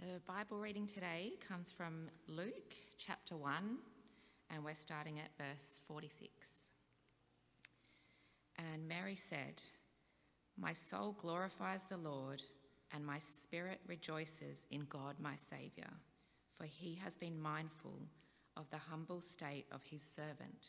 The 0.00 0.20
Bible 0.28 0.58
reading 0.58 0.86
today 0.86 1.32
comes 1.48 1.72
from 1.72 2.08
Luke 2.28 2.72
chapter 2.96 3.36
1, 3.36 3.78
and 4.48 4.64
we're 4.64 4.76
starting 4.76 5.18
at 5.18 5.36
verse 5.36 5.80
46. 5.88 6.30
And 8.56 8.86
Mary 8.86 9.16
said, 9.16 9.60
My 10.56 10.72
soul 10.72 11.16
glorifies 11.18 11.82
the 11.82 11.96
Lord, 11.96 12.44
and 12.92 13.04
my 13.04 13.18
spirit 13.18 13.80
rejoices 13.88 14.66
in 14.70 14.86
God 14.88 15.16
my 15.18 15.34
Saviour, 15.34 15.90
for 16.56 16.64
he 16.64 16.94
has 17.02 17.16
been 17.16 17.40
mindful 17.40 17.98
of 18.56 18.70
the 18.70 18.78
humble 18.78 19.20
state 19.20 19.66
of 19.72 19.82
his 19.82 20.04
servant. 20.04 20.68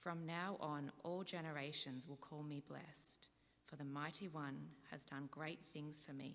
From 0.00 0.26
now 0.26 0.56
on, 0.58 0.90
all 1.04 1.22
generations 1.22 2.08
will 2.08 2.16
call 2.16 2.42
me 2.42 2.64
blessed, 2.66 3.28
for 3.68 3.76
the 3.76 3.84
Mighty 3.84 4.26
One 4.26 4.58
has 4.90 5.04
done 5.04 5.28
great 5.30 5.60
things 5.72 6.02
for 6.04 6.14
me. 6.14 6.34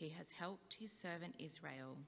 He 0.00 0.14
has 0.16 0.30
helped 0.30 0.78
his 0.80 0.90
servant 0.90 1.34
Israel, 1.38 1.98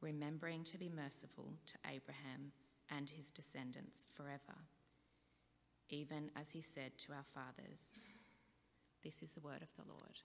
remembering 0.00 0.64
to 0.64 0.76
be 0.76 0.88
merciful 0.88 1.52
to 1.66 1.74
Abraham 1.88 2.50
and 2.90 3.08
his 3.08 3.30
descendants 3.30 4.06
forever, 4.10 4.58
even 5.88 6.32
as 6.34 6.50
he 6.50 6.60
said 6.60 6.98
to 6.98 7.12
our 7.12 7.24
fathers. 7.32 8.12
This 9.04 9.22
is 9.22 9.34
the 9.34 9.40
word 9.40 9.62
of 9.62 9.68
the 9.76 9.88
Lord. 9.88 10.18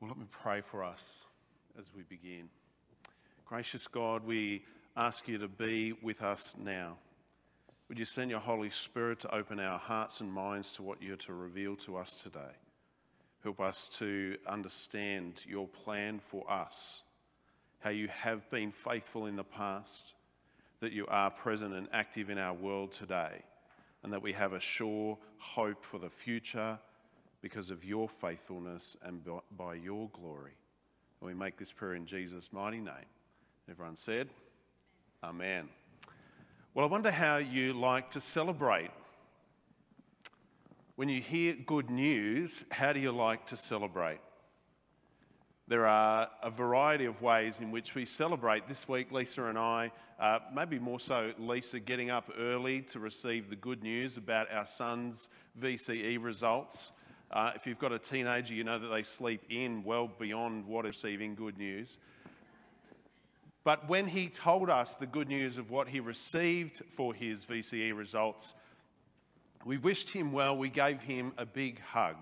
Well, 0.00 0.08
let 0.08 0.16
me 0.16 0.24
pray 0.30 0.62
for 0.62 0.82
us 0.82 1.26
as 1.78 1.90
we 1.94 2.02
begin. 2.02 2.48
Gracious 3.44 3.86
God, 3.88 4.24
we 4.24 4.64
ask 4.96 5.28
you 5.28 5.36
to 5.36 5.48
be 5.48 5.92
with 6.02 6.22
us 6.22 6.54
now. 6.58 6.96
Would 7.90 7.98
you 7.98 8.06
send 8.06 8.30
your 8.30 8.40
Holy 8.40 8.70
Spirit 8.70 9.20
to 9.20 9.34
open 9.34 9.60
our 9.60 9.78
hearts 9.78 10.22
and 10.22 10.32
minds 10.32 10.72
to 10.72 10.82
what 10.82 11.02
you're 11.02 11.16
to 11.16 11.34
reveal 11.34 11.76
to 11.76 11.98
us 11.98 12.16
today? 12.22 12.56
Help 13.42 13.60
us 13.60 13.88
to 13.88 14.36
understand 14.46 15.44
your 15.46 15.66
plan 15.66 16.18
for 16.18 16.50
us, 16.50 17.02
how 17.78 17.90
you 17.90 18.06
have 18.08 18.48
been 18.50 18.70
faithful 18.70 19.26
in 19.26 19.36
the 19.36 19.44
past, 19.44 20.14
that 20.80 20.92
you 20.92 21.06
are 21.06 21.30
present 21.30 21.74
and 21.74 21.88
active 21.92 22.28
in 22.28 22.36
our 22.36 22.52
world 22.52 22.92
today, 22.92 23.42
and 24.02 24.12
that 24.12 24.22
we 24.22 24.32
have 24.32 24.52
a 24.52 24.60
sure 24.60 25.16
hope 25.38 25.84
for 25.84 25.98
the 25.98 26.10
future 26.10 26.78
because 27.40 27.70
of 27.70 27.82
your 27.84 28.08
faithfulness 28.08 28.96
and 29.02 29.22
by 29.56 29.74
your 29.74 30.10
glory. 30.10 30.52
And 31.20 31.28
we 31.28 31.34
make 31.34 31.56
this 31.56 31.72
prayer 31.72 31.94
in 31.94 32.04
Jesus' 32.04 32.52
mighty 32.52 32.80
name. 32.80 33.08
Everyone 33.70 33.96
said, 33.96 34.28
Amen. 35.22 35.68
Well, 36.74 36.86
I 36.86 36.88
wonder 36.88 37.10
how 37.10 37.38
you 37.38 37.72
like 37.72 38.10
to 38.12 38.20
celebrate 38.20 38.90
when 41.00 41.08
you 41.08 41.22
hear 41.22 41.54
good 41.54 41.88
news, 41.88 42.62
how 42.70 42.92
do 42.92 43.00
you 43.00 43.10
like 43.10 43.46
to 43.46 43.56
celebrate? 43.56 44.18
There 45.66 45.86
are 45.86 46.28
a 46.42 46.50
variety 46.50 47.06
of 47.06 47.22
ways 47.22 47.58
in 47.58 47.70
which 47.70 47.94
we 47.94 48.04
celebrate. 48.04 48.68
This 48.68 48.86
week, 48.86 49.10
Lisa 49.10 49.44
and 49.44 49.56
I, 49.56 49.92
uh, 50.18 50.40
maybe 50.54 50.78
more 50.78 51.00
so 51.00 51.32
Lisa, 51.38 51.80
getting 51.80 52.10
up 52.10 52.30
early 52.38 52.82
to 52.82 52.98
receive 52.98 53.48
the 53.48 53.56
good 53.56 53.82
news 53.82 54.18
about 54.18 54.52
our 54.52 54.66
son's 54.66 55.30
VCE 55.58 56.22
results. 56.22 56.92
Uh, 57.30 57.52
if 57.54 57.66
you've 57.66 57.78
got 57.78 57.92
a 57.92 57.98
teenager, 57.98 58.52
you 58.52 58.64
know 58.64 58.78
that 58.78 58.88
they 58.88 59.02
sleep 59.02 59.40
in 59.48 59.82
well 59.82 60.06
beyond 60.18 60.66
what 60.66 60.84
is 60.84 61.02
receiving 61.02 61.34
good 61.34 61.56
news. 61.56 61.96
But 63.64 63.88
when 63.88 64.06
he 64.06 64.28
told 64.28 64.68
us 64.68 64.96
the 64.96 65.06
good 65.06 65.28
news 65.28 65.56
of 65.56 65.70
what 65.70 65.88
he 65.88 66.00
received 66.00 66.82
for 66.94 67.14
his 67.14 67.46
VCE 67.46 67.96
results, 67.96 68.52
we 69.64 69.78
wished 69.78 70.10
him 70.10 70.32
well. 70.32 70.56
We 70.56 70.70
gave 70.70 71.00
him 71.02 71.32
a 71.36 71.46
big 71.46 71.80
hug. 71.80 72.16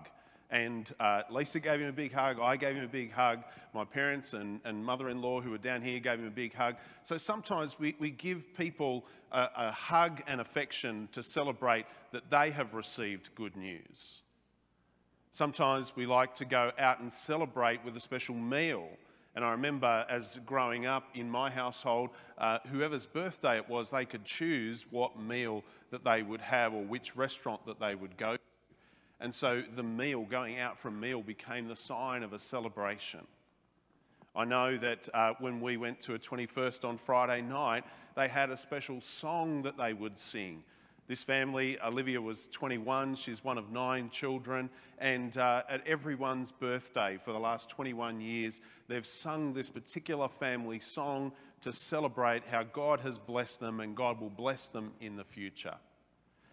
And 0.51 0.91
uh, 0.99 1.21
Lisa 1.29 1.59
gave 1.59 1.79
him 1.79 1.87
a 1.87 1.93
big 1.93 2.11
hug. 2.11 2.39
I 2.39 2.57
gave 2.57 2.75
him 2.75 2.83
a 2.83 2.87
big 2.89 3.11
hug. 3.11 3.43
My 3.73 3.85
parents 3.85 4.33
and, 4.33 4.59
and 4.65 4.83
mother 4.83 5.09
in 5.09 5.21
law, 5.21 5.41
who 5.41 5.51
were 5.51 5.59
down 5.59 5.83
here, 5.83 5.99
gave 5.99 6.19
him 6.19 6.25
a 6.25 6.31
big 6.31 6.55
hug. 6.55 6.75
So 7.03 7.17
sometimes 7.17 7.77
we, 7.79 7.95
we 7.99 8.09
give 8.09 8.55
people 8.55 9.05
a, 9.31 9.47
a 9.55 9.71
hug 9.71 10.23
and 10.27 10.41
affection 10.41 11.07
to 11.11 11.21
celebrate 11.21 11.85
that 12.11 12.31
they 12.31 12.49
have 12.49 12.73
received 12.73 13.35
good 13.35 13.55
news. 13.55 14.21
Sometimes 15.31 15.95
we 15.95 16.07
like 16.07 16.33
to 16.35 16.45
go 16.45 16.71
out 16.79 16.99
and 16.99 17.13
celebrate 17.13 17.85
with 17.85 17.95
a 17.95 17.99
special 17.99 18.33
meal 18.33 18.89
and 19.39 19.45
I 19.45 19.51
remember 19.51 20.05
as 20.09 20.37
growing 20.45 20.85
up 20.85 21.07
in 21.15 21.29
my 21.29 21.49
household, 21.49 22.09
uh, 22.37 22.59
whoever's 22.67 23.05
birthday 23.05 23.55
it 23.55 23.69
was, 23.69 23.89
they 23.89 24.03
could 24.03 24.25
choose 24.25 24.85
what 24.91 25.17
meal 25.17 25.63
that 25.91 26.03
they 26.03 26.23
would 26.23 26.41
have 26.41 26.73
or 26.73 26.83
which 26.83 27.15
restaurant 27.15 27.65
that 27.65 27.79
they 27.79 27.95
would 27.95 28.17
go 28.17 28.33
to. 28.33 28.41
And 29.21 29.33
so 29.33 29.63
the 29.77 29.81
meal, 29.81 30.25
going 30.29 30.59
out 30.59 30.77
for 30.77 30.89
a 30.89 30.91
meal, 30.91 31.21
became 31.21 31.69
the 31.69 31.75
sign 31.77 32.21
of 32.21 32.33
a 32.33 32.37
celebration. 32.37 33.21
I 34.35 34.43
know 34.43 34.75
that 34.75 35.07
uh, 35.13 35.35
when 35.39 35.61
we 35.61 35.77
went 35.77 36.01
to 36.01 36.15
a 36.15 36.19
21st 36.19 36.83
on 36.83 36.97
Friday 36.97 37.41
night, 37.41 37.85
they 38.17 38.27
had 38.27 38.49
a 38.49 38.57
special 38.57 38.99
song 38.99 39.61
that 39.61 39.77
they 39.77 39.93
would 39.93 40.17
sing. 40.17 40.65
This 41.09 41.23
family, 41.23 41.81
Olivia 41.81 42.21
was 42.21 42.47
21, 42.51 43.15
she's 43.15 43.43
one 43.43 43.57
of 43.57 43.71
nine 43.71 44.11
children, 44.11 44.69
and 44.99 45.35
uh, 45.35 45.63
at 45.67 45.85
everyone's 45.87 46.51
birthday 46.51 47.17
for 47.19 47.33
the 47.33 47.39
last 47.39 47.67
21 47.67 48.21
years, 48.21 48.61
they've 48.87 49.07
sung 49.07 49.51
this 49.51 49.71
particular 49.71 50.27
family 50.27 50.79
song 50.79 51.31
to 51.61 51.73
celebrate 51.73 52.43
how 52.45 52.61
God 52.61 52.99
has 52.99 53.17
blessed 53.17 53.59
them 53.59 53.79
and 53.79 53.95
God 53.95 54.21
will 54.21 54.29
bless 54.29 54.67
them 54.67 54.91
in 55.01 55.15
the 55.15 55.23
future. 55.23 55.73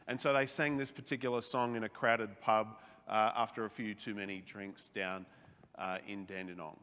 And 0.08 0.18
so 0.18 0.32
they 0.32 0.46
sang 0.46 0.78
this 0.78 0.90
particular 0.90 1.42
song 1.42 1.76
in 1.76 1.84
a 1.84 1.88
crowded 1.90 2.40
pub 2.40 2.78
uh, 3.06 3.32
after 3.36 3.66
a 3.66 3.70
few 3.70 3.94
too 3.94 4.14
many 4.14 4.40
drinks 4.40 4.88
down 4.88 5.26
uh, 5.76 5.98
in 6.08 6.24
Dandenong. 6.24 6.78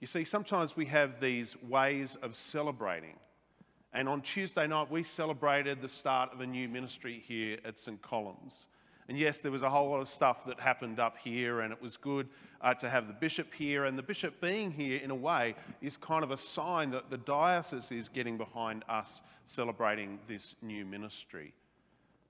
You 0.00 0.06
see, 0.06 0.24
sometimes 0.24 0.76
we 0.76 0.86
have 0.86 1.18
these 1.20 1.60
ways 1.64 2.14
of 2.22 2.36
celebrating. 2.36 3.16
And 3.96 4.10
on 4.10 4.20
Tuesday 4.20 4.66
night, 4.66 4.90
we 4.90 5.02
celebrated 5.02 5.80
the 5.80 5.88
start 5.88 6.30
of 6.34 6.42
a 6.42 6.46
new 6.46 6.68
ministry 6.68 7.24
here 7.26 7.56
at 7.64 7.78
St. 7.78 8.02
Columb's. 8.02 8.66
And 9.08 9.16
yes, 9.18 9.38
there 9.38 9.50
was 9.50 9.62
a 9.62 9.70
whole 9.70 9.88
lot 9.88 10.00
of 10.00 10.08
stuff 10.10 10.44
that 10.44 10.60
happened 10.60 11.00
up 11.00 11.16
here, 11.16 11.60
and 11.60 11.72
it 11.72 11.80
was 11.80 11.96
good 11.96 12.28
uh, 12.60 12.74
to 12.74 12.90
have 12.90 13.08
the 13.08 13.14
bishop 13.14 13.54
here. 13.54 13.86
And 13.86 13.96
the 13.96 14.02
bishop 14.02 14.38
being 14.38 14.70
here, 14.70 15.00
in 15.02 15.10
a 15.10 15.14
way, 15.14 15.54
is 15.80 15.96
kind 15.96 16.22
of 16.22 16.30
a 16.30 16.36
sign 16.36 16.90
that 16.90 17.08
the 17.08 17.16
diocese 17.16 17.90
is 17.90 18.10
getting 18.10 18.36
behind 18.36 18.84
us 18.86 19.22
celebrating 19.46 20.18
this 20.28 20.56
new 20.60 20.84
ministry. 20.84 21.54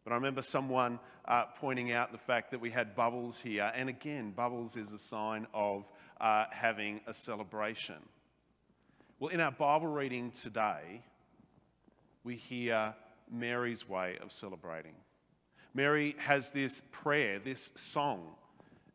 But 0.04 0.12
I 0.12 0.15
remember 0.15 0.43
someone 0.43 1.00
uh, 1.25 1.47
pointing 1.59 1.91
out 1.91 2.12
the 2.12 2.19
fact 2.19 2.53
that 2.53 2.60
we 2.60 2.71
had 2.71 2.94
bubbles 2.94 3.41
here. 3.41 3.72
And 3.75 3.88
again, 3.88 4.31
bubbles 4.31 4.77
is 4.77 4.93
a 4.93 4.98
sign 4.98 5.48
of 5.53 5.84
uh, 6.21 6.44
having 6.53 7.00
a 7.09 7.12
celebration. 7.12 7.97
Well, 9.19 9.31
in 9.31 9.41
our 9.41 9.50
Bible 9.50 9.88
reading 9.88 10.31
today, 10.31 11.03
we 12.26 12.34
hear 12.34 12.92
Mary's 13.31 13.88
way 13.88 14.19
of 14.20 14.32
celebrating. 14.32 14.94
Mary 15.75 16.16
has 16.19 16.50
this 16.50 16.82
prayer, 16.91 17.38
this 17.38 17.70
song, 17.76 18.34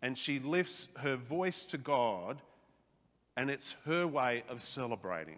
and 0.02 0.18
she 0.18 0.40
lifts 0.40 0.90
her 0.98 1.16
voice 1.16 1.64
to 1.64 1.78
God, 1.78 2.42
and 3.38 3.50
it's 3.50 3.76
her 3.86 4.06
way 4.06 4.44
of 4.50 4.62
celebrating. 4.62 5.38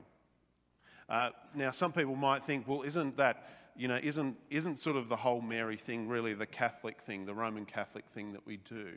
Uh, 1.08 1.30
now, 1.54 1.70
some 1.70 1.92
people 1.92 2.16
might 2.16 2.44
think, 2.44 2.68
well, 2.68 2.82
isn't 2.82 3.16
that, 3.18 3.48
you 3.76 3.88
know, 3.88 4.00
isn't, 4.02 4.38
isn't 4.50 4.80
sort 4.80 4.96
of 4.96 5.08
the 5.08 5.16
whole 5.16 5.42
Mary 5.42 5.78
thing 5.78 6.08
really 6.08 6.34
the 6.34 6.48
Catholic 6.48 7.00
thing, 7.00 7.26
the 7.28 7.34
Roman 7.36 7.66
Catholic 7.66 8.06
thing 8.08 8.34
that 8.34 8.46
we 8.48 8.58
do? 8.58 8.94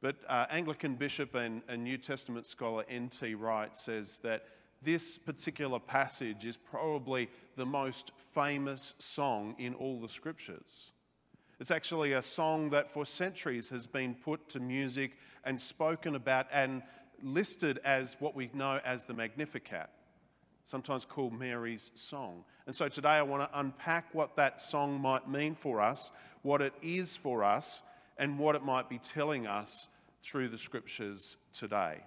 But 0.00 0.16
uh, 0.28 0.46
Anglican 0.50 0.96
bishop 0.96 1.36
and, 1.36 1.62
and 1.68 1.84
New 1.84 1.98
Testament 1.98 2.46
scholar 2.46 2.84
N.T. 2.88 3.34
Wright 3.36 3.76
says 3.76 4.18
that 4.20 4.44
this 4.86 5.18
particular 5.18 5.80
passage 5.80 6.44
is 6.44 6.56
probably 6.56 7.28
the 7.56 7.66
most 7.66 8.12
famous 8.16 8.94
song 8.98 9.56
in 9.58 9.74
all 9.74 9.98
the 10.00 10.08
scriptures. 10.08 10.92
It's 11.58 11.72
actually 11.72 12.12
a 12.12 12.22
song 12.22 12.70
that 12.70 12.88
for 12.88 13.04
centuries 13.04 13.68
has 13.70 13.88
been 13.88 14.14
put 14.14 14.48
to 14.50 14.60
music 14.60 15.18
and 15.42 15.60
spoken 15.60 16.14
about 16.14 16.46
and 16.52 16.84
listed 17.20 17.80
as 17.84 18.16
what 18.20 18.36
we 18.36 18.48
know 18.54 18.78
as 18.84 19.06
the 19.06 19.12
Magnificat, 19.12 19.90
sometimes 20.64 21.04
called 21.04 21.32
Mary's 21.36 21.90
song. 21.96 22.44
And 22.66 22.74
so 22.74 22.88
today 22.88 23.08
I 23.08 23.22
want 23.22 23.50
to 23.50 23.58
unpack 23.58 24.14
what 24.14 24.36
that 24.36 24.60
song 24.60 25.00
might 25.00 25.28
mean 25.28 25.56
for 25.56 25.80
us, 25.80 26.12
what 26.42 26.62
it 26.62 26.74
is 26.80 27.16
for 27.16 27.42
us, 27.42 27.82
and 28.18 28.38
what 28.38 28.54
it 28.54 28.62
might 28.62 28.88
be 28.88 28.98
telling 28.98 29.48
us 29.48 29.88
through 30.22 30.48
the 30.48 30.58
scriptures 30.58 31.38
today. 31.52 32.02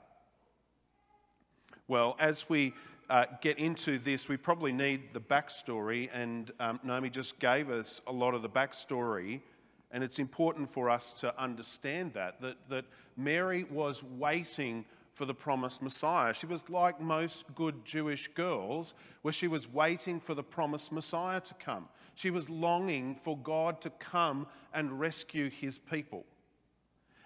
Well, 1.89 2.15
as 2.19 2.47
we 2.47 2.75
uh, 3.09 3.25
get 3.41 3.57
into 3.57 3.97
this, 3.97 4.29
we 4.29 4.37
probably 4.37 4.71
need 4.71 5.11
the 5.11 5.19
backstory, 5.19 6.07
and 6.13 6.51
um, 6.59 6.79
Naomi 6.83 7.09
just 7.09 7.39
gave 7.39 7.71
us 7.71 7.99
a 8.05 8.11
lot 8.11 8.35
of 8.35 8.43
the 8.43 8.49
backstory, 8.49 9.41
and 9.89 10.03
it's 10.03 10.19
important 10.19 10.69
for 10.69 10.87
us 10.87 11.13
to 11.13 11.35
understand 11.41 12.13
that, 12.13 12.39
that, 12.41 12.57
that 12.69 12.85
Mary 13.17 13.63
was 13.71 14.03
waiting 14.03 14.85
for 15.13 15.25
the 15.25 15.33
promised 15.33 15.81
Messiah. 15.81 16.31
She 16.31 16.45
was 16.45 16.69
like 16.69 17.01
most 17.01 17.45
good 17.55 17.83
Jewish 17.85 18.27
girls, 18.35 18.93
where 19.23 19.33
she 19.33 19.47
was 19.47 19.67
waiting 19.67 20.19
for 20.19 20.35
the 20.35 20.43
promised 20.43 20.91
Messiah 20.91 21.39
to 21.39 21.55
come. 21.55 21.89
She 22.13 22.29
was 22.29 22.51
longing 22.51 23.15
for 23.15 23.35
God 23.35 23.81
to 23.81 23.89
come 23.89 24.45
and 24.75 24.99
rescue 24.99 25.49
his 25.49 25.79
people. 25.79 26.23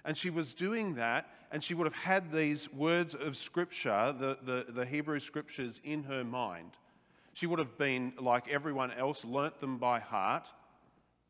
And 0.06 0.18
she 0.18 0.30
was 0.30 0.54
doing 0.54 0.96
that, 0.96 1.28
and 1.52 1.64
she 1.64 1.74
would 1.74 1.86
have 1.86 2.04
had 2.04 2.32
these 2.32 2.72
words 2.74 3.16
of 3.16 3.38
Scripture, 3.38 4.14
the, 4.18 4.38
the, 4.44 4.66
the, 4.72 4.86
Hebrew 4.86 5.20
Scriptures, 5.20 5.80
in 5.84 6.04
her 6.04 6.24
mind. 6.24 6.72
She 7.34 7.48
would 7.48 7.60
have 7.60 7.78
been, 7.78 8.14
like 8.20 8.50
everyone 8.50 8.92
else, 8.92 9.24
learnt 9.24 9.60
them 9.62 9.78
by 9.78 10.00
heart, 10.00 10.52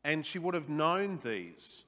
and 0.02 0.26
she 0.26 0.38
would 0.38 0.54
have 0.54 0.68
known 0.68 1.20
these. 1.22 1.84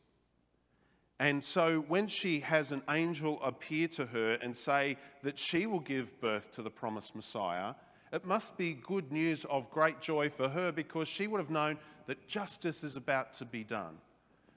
And 1.18 1.42
so 1.42 1.84
when 1.88 2.06
she 2.06 2.40
has 2.40 2.72
an 2.72 2.82
angel 2.90 3.42
appear 3.42 3.88
to 3.88 4.06
her 4.06 4.32
and 4.42 4.56
say 4.56 4.96
that 5.22 5.38
she 5.38 5.66
will 5.66 5.80
give 5.80 6.20
birth 6.20 6.52
to 6.52 6.62
the 6.62 6.70
promised 6.70 7.16
Messiah, 7.16 7.74
it 8.12 8.24
must 8.24 8.56
be 8.56 8.74
good 8.74 9.10
news 9.10 9.44
of 9.46 9.70
great 9.70 10.00
joy 10.00 10.28
for 10.28 10.48
her 10.48 10.70
because 10.70 11.08
she 11.08 11.26
would 11.26 11.40
have 11.40 11.50
known 11.50 11.78
that 12.06 12.28
justice 12.28 12.84
is 12.84 12.96
about 12.96 13.34
to 13.34 13.44
be 13.44 13.64
done. 13.64 13.96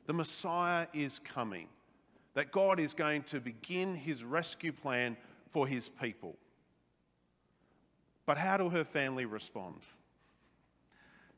The 0.05 0.13
Messiah 0.13 0.87
is 0.93 1.19
coming 1.19 1.67
that 2.33 2.51
God 2.51 2.79
is 2.79 2.93
going 2.93 3.23
to 3.23 3.39
begin 3.39 3.95
his 3.95 4.23
rescue 4.23 4.71
plan 4.71 5.17
for 5.49 5.67
his 5.67 5.89
people. 5.89 6.35
But 8.25 8.37
how 8.37 8.57
do 8.57 8.69
her 8.69 8.83
family 8.83 9.25
respond? 9.25 9.87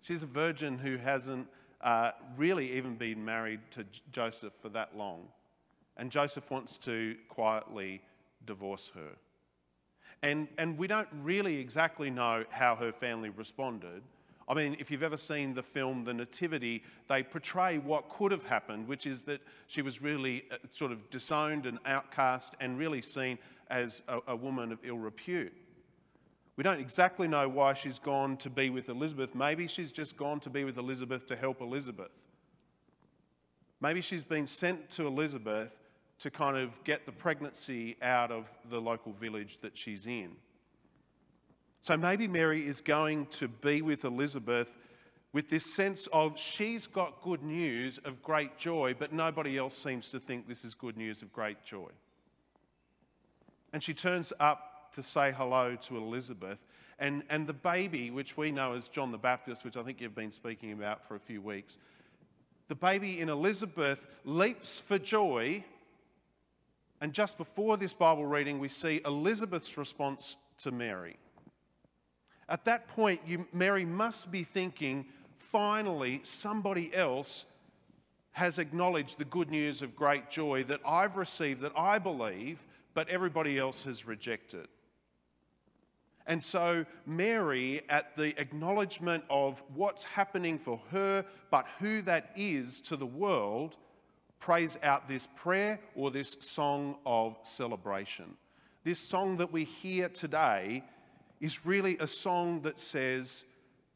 She's 0.01 0.23
a 0.23 0.27
virgin 0.27 0.77
who 0.77 0.97
hasn't 0.97 1.47
uh, 1.81 2.11
really 2.37 2.73
even 2.73 2.95
been 2.95 3.23
married 3.23 3.59
to 3.71 3.85
Joseph 4.11 4.53
for 4.53 4.69
that 4.69 4.97
long. 4.97 5.27
And 5.97 6.11
Joseph 6.11 6.49
wants 6.51 6.77
to 6.79 7.15
quietly 7.29 8.01
divorce 8.45 8.91
her. 8.95 9.15
And, 10.23 10.47
and 10.57 10.77
we 10.77 10.87
don't 10.87 11.07
really 11.23 11.57
exactly 11.57 12.09
know 12.09 12.43
how 12.49 12.75
her 12.75 12.91
family 12.91 13.29
responded. 13.29 14.03
I 14.51 14.53
mean, 14.53 14.75
if 14.79 14.91
you've 14.91 15.01
ever 15.01 15.15
seen 15.15 15.53
the 15.53 15.63
film 15.63 16.03
The 16.03 16.13
Nativity, 16.13 16.83
they 17.07 17.23
portray 17.23 17.77
what 17.77 18.09
could 18.09 18.33
have 18.33 18.43
happened, 18.43 18.85
which 18.85 19.07
is 19.07 19.23
that 19.23 19.39
she 19.67 19.81
was 19.81 20.01
really 20.01 20.43
uh, 20.51 20.57
sort 20.69 20.91
of 20.91 21.09
disowned 21.09 21.65
and 21.65 21.79
outcast 21.85 22.55
and 22.59 22.77
really 22.77 23.01
seen 23.01 23.39
as 23.69 24.01
a, 24.09 24.19
a 24.27 24.35
woman 24.35 24.73
of 24.73 24.79
ill 24.83 24.97
repute. 24.97 25.53
We 26.57 26.65
don't 26.65 26.81
exactly 26.81 27.29
know 27.29 27.47
why 27.47 27.73
she's 27.75 27.97
gone 27.97 28.35
to 28.37 28.49
be 28.49 28.69
with 28.69 28.89
Elizabeth. 28.89 29.35
Maybe 29.35 29.67
she's 29.67 29.93
just 29.93 30.17
gone 30.17 30.41
to 30.41 30.49
be 30.49 30.65
with 30.65 30.77
Elizabeth 30.77 31.25
to 31.27 31.37
help 31.37 31.61
Elizabeth. 31.61 32.11
Maybe 33.79 34.01
she's 34.01 34.23
been 34.23 34.47
sent 34.47 34.89
to 34.91 35.07
Elizabeth 35.07 35.77
to 36.19 36.29
kind 36.29 36.57
of 36.57 36.83
get 36.83 37.05
the 37.05 37.13
pregnancy 37.13 37.95
out 38.01 38.31
of 38.31 38.49
the 38.69 38.81
local 38.81 39.13
village 39.13 39.59
that 39.61 39.77
she's 39.77 40.07
in. 40.07 40.35
So 41.81 41.97
maybe 41.97 42.27
Mary 42.27 42.65
is 42.67 42.79
going 42.79 43.25
to 43.27 43.47
be 43.47 43.81
with 43.81 44.05
Elizabeth 44.05 44.77
with 45.33 45.49
this 45.49 45.65
sense 45.65 46.07
of 46.13 46.39
she's 46.39 46.87
got 46.87 47.21
good 47.21 47.41
news 47.41 47.99
of 48.05 48.21
great 48.21 48.57
joy, 48.57 48.93
but 48.97 49.13
nobody 49.13 49.57
else 49.57 49.75
seems 49.75 50.09
to 50.11 50.19
think 50.19 50.47
this 50.47 50.63
is 50.63 50.75
good 50.75 50.97
news 50.97 51.21
of 51.21 51.31
great 51.33 51.63
joy. 51.63 51.89
And 53.73 53.81
she 53.81 53.93
turns 53.93 54.33
up 54.39 54.91
to 54.91 55.01
say 55.01 55.31
hello 55.31 55.75
to 55.83 55.97
Elizabeth. 55.97 56.59
And, 56.99 57.23
and 57.29 57.47
the 57.47 57.53
baby, 57.53 58.11
which 58.11 58.37
we 58.37 58.51
know 58.51 58.73
as 58.73 58.87
John 58.87 59.11
the 59.11 59.17
Baptist, 59.17 59.63
which 59.63 59.77
I 59.77 59.83
think 59.83 60.01
you've 60.01 60.13
been 60.13 60.31
speaking 60.31 60.73
about 60.73 61.03
for 61.03 61.15
a 61.15 61.19
few 61.19 61.41
weeks, 61.41 61.77
the 62.67 62.75
baby 62.75 63.21
in 63.21 63.29
Elizabeth 63.29 64.05
leaps 64.23 64.79
for 64.79 64.99
joy. 64.99 65.63
And 66.99 67.13
just 67.13 67.37
before 67.37 67.77
this 67.77 67.93
Bible 67.93 68.25
reading, 68.25 68.59
we 68.59 68.67
see 68.67 69.01
Elizabeth's 69.03 69.77
response 69.77 70.37
to 70.59 70.71
Mary. 70.71 71.17
At 72.51 72.65
that 72.65 72.89
point, 72.89 73.21
you, 73.25 73.47
Mary 73.53 73.85
must 73.85 74.29
be 74.29 74.43
thinking, 74.43 75.05
finally, 75.37 76.19
somebody 76.23 76.93
else 76.93 77.45
has 78.33 78.59
acknowledged 78.59 79.17
the 79.17 79.25
good 79.25 79.49
news 79.49 79.81
of 79.81 79.95
great 79.95 80.29
joy 80.29 80.65
that 80.65 80.81
I've 80.85 81.15
received, 81.15 81.61
that 81.61 81.71
I 81.77 81.97
believe, 81.97 82.61
but 82.93 83.07
everybody 83.07 83.57
else 83.57 83.83
has 83.83 84.05
rejected. 84.05 84.67
And 86.27 86.43
so, 86.43 86.85
Mary, 87.05 87.83
at 87.87 88.17
the 88.17 88.37
acknowledgement 88.39 89.23
of 89.29 89.63
what's 89.73 90.03
happening 90.03 90.59
for 90.59 90.81
her, 90.91 91.25
but 91.51 91.65
who 91.79 92.01
that 92.01 92.31
is 92.35 92.81
to 92.81 92.97
the 92.97 93.05
world, 93.05 93.77
prays 94.39 94.77
out 94.83 95.07
this 95.07 95.25
prayer 95.37 95.79
or 95.95 96.11
this 96.11 96.35
song 96.41 96.97
of 97.05 97.37
celebration. 97.43 98.35
This 98.83 98.99
song 98.99 99.37
that 99.37 99.53
we 99.53 99.63
hear 99.63 100.09
today 100.09 100.83
is 101.41 101.65
really 101.65 101.97
a 101.99 102.07
song 102.07 102.61
that 102.61 102.79
says 102.79 103.43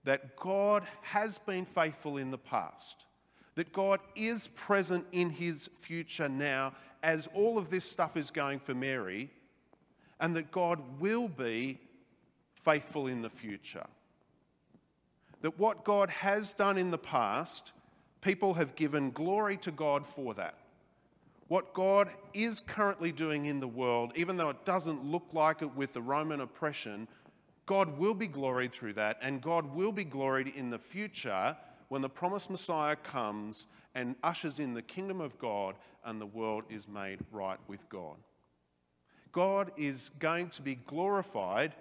that 0.04 0.36
God 0.36 0.84
has 1.02 1.38
been 1.38 1.64
faithful 1.64 2.18
in 2.18 2.32
the 2.32 2.38
past, 2.38 3.06
that 3.54 3.72
God 3.72 4.00
is 4.16 4.48
present 4.50 5.06
in 5.12 5.30
his 5.30 5.70
future 5.74 6.28
now 6.28 6.74
as 7.02 7.30
all 7.34 7.58
of 7.58 7.70
this 7.70 7.90
stuff 7.90 8.18
is 8.18 8.32
going 8.32 8.60
for 8.60 8.74
Mary, 8.74 9.30
and 10.20 10.36
that 10.36 10.52
God 10.52 11.00
will 11.00 11.28
be 11.28 11.80
faithful 12.54 13.08
in 13.08 13.22
the 13.22 13.30
future. 13.30 13.86
That 15.42 15.60
what 15.60 15.84
God 15.84 16.10
has 16.10 16.56
done 16.56 16.80
in 16.80 16.90
the 16.90 16.98
past, 16.98 17.74
people 18.22 18.56
have 18.56 18.76
given 18.76 19.12
glory 19.12 19.58
to 19.58 19.72
God 19.72 20.08
for 20.08 20.34
that. 20.34 20.58
What 21.48 21.76
God 21.76 22.10
is 22.34 22.62
currently 22.62 23.12
doing 23.12 23.46
in 23.46 23.60
the 23.60 23.68
world, 23.68 24.14
even 24.16 24.38
though 24.38 24.50
it 24.50 24.66
doesn't 24.66 25.06
look 25.06 25.28
like 25.32 25.62
it 25.62 25.76
with 25.76 25.94
the 25.94 26.02
Roman 26.02 26.42
oppression, 26.42 27.08
God 27.66 27.98
will 27.98 28.14
be 28.14 28.28
gloried 28.28 28.72
through 28.72 28.94
that, 28.94 29.18
and 29.22 29.42
God 29.42 29.74
will 29.74 29.92
be 29.92 30.04
gloried 30.04 30.50
in 30.56 30.70
the 30.70 30.78
future 30.78 31.58
when 31.90 32.02
the 32.02 32.10
promised 32.10 32.50
Messiah 32.50 32.96
comes 32.96 33.68
and 33.96 34.16
ushers 34.24 34.60
in 34.60 34.74
the 34.74 34.82
kingdom 34.82 35.22
of 35.22 35.38
God 35.40 35.76
and 36.04 36.20
the 36.20 36.26
world 36.26 36.64
is 36.70 36.88
made 36.88 37.20
right 37.32 37.60
with 37.68 37.88
God. 37.90 38.18
God 39.32 39.72
is 39.78 40.12
going 40.20 40.50
to 40.50 40.62
be 40.62 40.76
glorified. 40.76 41.74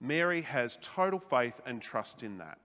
Mary 0.00 0.42
has 0.42 0.78
total 0.80 1.18
faith 1.18 1.60
and 1.66 1.82
trust 1.82 2.22
in 2.22 2.38
that. 2.38 2.58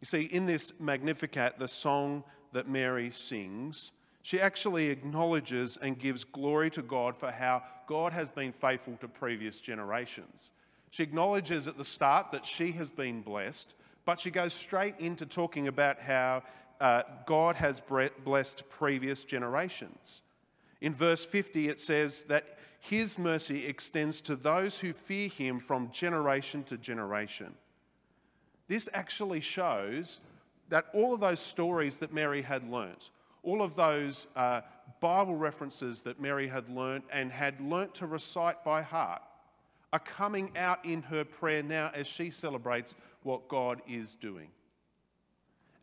You 0.00 0.06
see, 0.06 0.22
in 0.22 0.46
this 0.46 0.72
Magnificat, 0.80 1.58
the 1.58 1.68
song 1.68 2.24
that 2.52 2.68
Mary 2.68 3.10
sings, 3.10 3.92
she 4.22 4.40
actually 4.40 4.88
acknowledges 4.88 5.78
and 5.78 5.98
gives 5.98 6.24
glory 6.24 6.70
to 6.70 6.82
God 6.82 7.16
for 7.16 7.30
how 7.30 7.62
God 7.86 8.12
has 8.12 8.30
been 8.30 8.52
faithful 8.52 8.96
to 9.00 9.08
previous 9.08 9.60
generations. 9.60 10.52
She 10.92 11.02
acknowledges 11.02 11.68
at 11.68 11.78
the 11.78 11.84
start 11.84 12.32
that 12.32 12.44
she 12.44 12.70
has 12.72 12.90
been 12.90 13.22
blessed, 13.22 13.72
but 14.04 14.20
she 14.20 14.30
goes 14.30 14.52
straight 14.52 14.94
into 14.98 15.24
talking 15.24 15.66
about 15.66 15.98
how 15.98 16.42
uh, 16.82 17.04
God 17.24 17.56
has 17.56 17.80
blessed 17.80 18.68
previous 18.68 19.24
generations. 19.24 20.20
In 20.82 20.92
verse 20.92 21.24
50, 21.24 21.68
it 21.68 21.80
says 21.80 22.24
that 22.24 22.58
his 22.78 23.18
mercy 23.18 23.66
extends 23.66 24.20
to 24.20 24.36
those 24.36 24.78
who 24.78 24.92
fear 24.92 25.30
him 25.30 25.58
from 25.60 25.90
generation 25.92 26.62
to 26.64 26.76
generation. 26.76 27.54
This 28.68 28.86
actually 28.92 29.40
shows 29.40 30.20
that 30.68 30.86
all 30.92 31.14
of 31.14 31.20
those 31.20 31.40
stories 31.40 32.00
that 32.00 32.12
Mary 32.12 32.42
had 32.42 32.70
learnt, 32.70 33.08
all 33.42 33.62
of 33.62 33.76
those 33.76 34.26
uh, 34.36 34.60
Bible 35.00 35.36
references 35.36 36.02
that 36.02 36.20
Mary 36.20 36.48
had 36.48 36.68
learnt 36.68 37.04
and 37.10 37.32
had 37.32 37.62
learnt 37.62 37.94
to 37.94 38.06
recite 38.06 38.62
by 38.62 38.82
heart, 38.82 39.22
are 39.92 39.98
coming 39.98 40.50
out 40.56 40.84
in 40.84 41.02
her 41.02 41.24
prayer 41.24 41.62
now 41.62 41.90
as 41.94 42.06
she 42.06 42.30
celebrates 42.30 42.94
what 43.22 43.48
God 43.48 43.82
is 43.88 44.14
doing. 44.14 44.48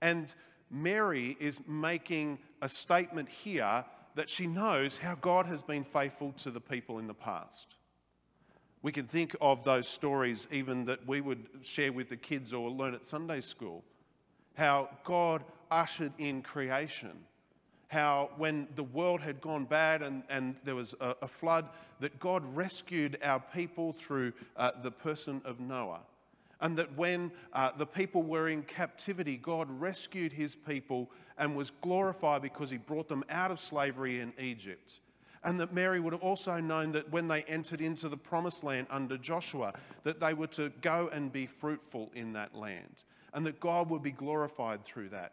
And 0.02 0.34
Mary 0.72 1.38
is 1.40 1.60
making 1.68 2.40
a 2.62 2.70
statement 2.70 3.30
here 3.30 3.86
that 4.16 4.30
she 4.30 4.48
knows 4.48 4.98
how 4.98 5.16
God 5.16 5.46
has 5.46 5.64
been 5.64 5.84
faithful 5.84 6.34
to 6.40 6.52
the 6.52 6.60
people 6.62 7.00
in 7.00 7.08
the 7.08 7.14
past. 7.14 7.76
We 8.82 8.92
can 8.92 9.06
think 9.06 9.36
of 9.42 9.64
those 9.64 9.88
stories 9.88 10.48
even 10.52 10.86
that 10.86 11.06
we 11.06 11.22
would 11.22 11.48
share 11.64 11.92
with 11.92 12.10
the 12.10 12.18
kids 12.18 12.54
or 12.54 12.70
learn 12.70 12.94
at 12.94 13.06
Sunday 13.06 13.42
school. 13.42 13.84
How 14.56 14.90
God 15.04 15.44
ushered 15.70 16.14
in 16.18 16.42
creation 16.42 17.12
how 17.90 18.30
when 18.38 18.68
the 18.76 18.84
world 18.84 19.20
had 19.20 19.42
gone 19.42 19.66
bad 19.66 20.02
and, 20.02 20.24
and 20.30 20.56
there 20.64 20.76
was 20.76 20.96
a, 21.02 21.16
a 21.24 21.28
flood, 21.28 21.70
that 22.00 22.20
God 22.20 22.44
rescued 22.56 23.18
our 23.22 23.40
people 23.40 23.92
through 23.92 24.32
uh, 24.56 24.72
the 24.82 24.92
person 24.92 25.42
of 25.44 25.60
Noah. 25.60 26.02
And 26.62 26.78
that 26.78 26.96
when 26.98 27.32
uh, 27.54 27.72
the 27.78 27.86
people 27.86 28.22
were 28.22 28.50
in 28.50 28.64
captivity, 28.64 29.38
God 29.38 29.68
rescued 29.70 30.34
his 30.34 30.56
people 30.56 31.10
and 31.38 31.56
was 31.56 31.72
glorified 31.82 32.42
because 32.42 32.70
he 32.70 32.78
brought 32.78 33.08
them 33.08 33.24
out 33.30 33.50
of 33.50 33.60
slavery 33.60 34.20
in 34.20 34.34
Egypt. 34.40 35.00
And 35.44 35.60
that 35.62 35.74
Mary 35.74 36.00
would 36.00 36.14
have 36.14 36.22
also 36.22 36.60
known 36.60 36.92
that 36.92 37.10
when 37.12 37.28
they 37.28 37.44
entered 37.44 37.82
into 37.82 38.10
the 38.10 38.18
promised 38.18 38.64
land 38.64 38.88
under 38.90 39.18
Joshua, 39.18 39.74
that 40.04 40.20
they 40.20 40.34
were 40.34 40.48
to 40.48 40.70
go 40.82 41.10
and 41.12 41.32
be 41.32 41.48
fruitful 41.48 42.12
in 42.14 42.34
that 42.34 42.54
land, 42.54 43.04
and 43.34 43.46
that 43.46 43.60
God 43.62 43.90
would 43.90 44.04
be 44.04 44.12
glorified 44.12 44.84
through 44.84 45.10
that. 45.10 45.32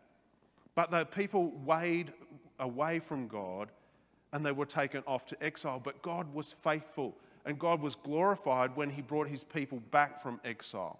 But 0.76 0.90
the 0.90 1.06
people 1.06 1.50
weighed 1.64 2.12
away 2.58 2.98
from 2.98 3.28
God 3.28 3.70
and 4.32 4.44
they 4.44 4.52
were 4.52 4.66
taken 4.66 5.02
off 5.06 5.26
to 5.26 5.42
exile. 5.42 5.80
But 5.82 6.02
God 6.02 6.32
was 6.34 6.52
faithful 6.52 7.16
and 7.44 7.58
God 7.58 7.80
was 7.80 7.94
glorified 7.94 8.74
when 8.76 8.90
He 8.90 9.02
brought 9.02 9.28
His 9.28 9.44
people 9.44 9.80
back 9.90 10.20
from 10.20 10.40
exile. 10.44 10.98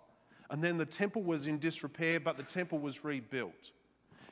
And 0.50 0.62
then 0.62 0.78
the 0.78 0.86
temple 0.86 1.22
was 1.22 1.46
in 1.46 1.58
disrepair, 1.58 2.20
but 2.20 2.36
the 2.36 2.44
temple 2.44 2.78
was 2.78 3.04
rebuilt. 3.04 3.72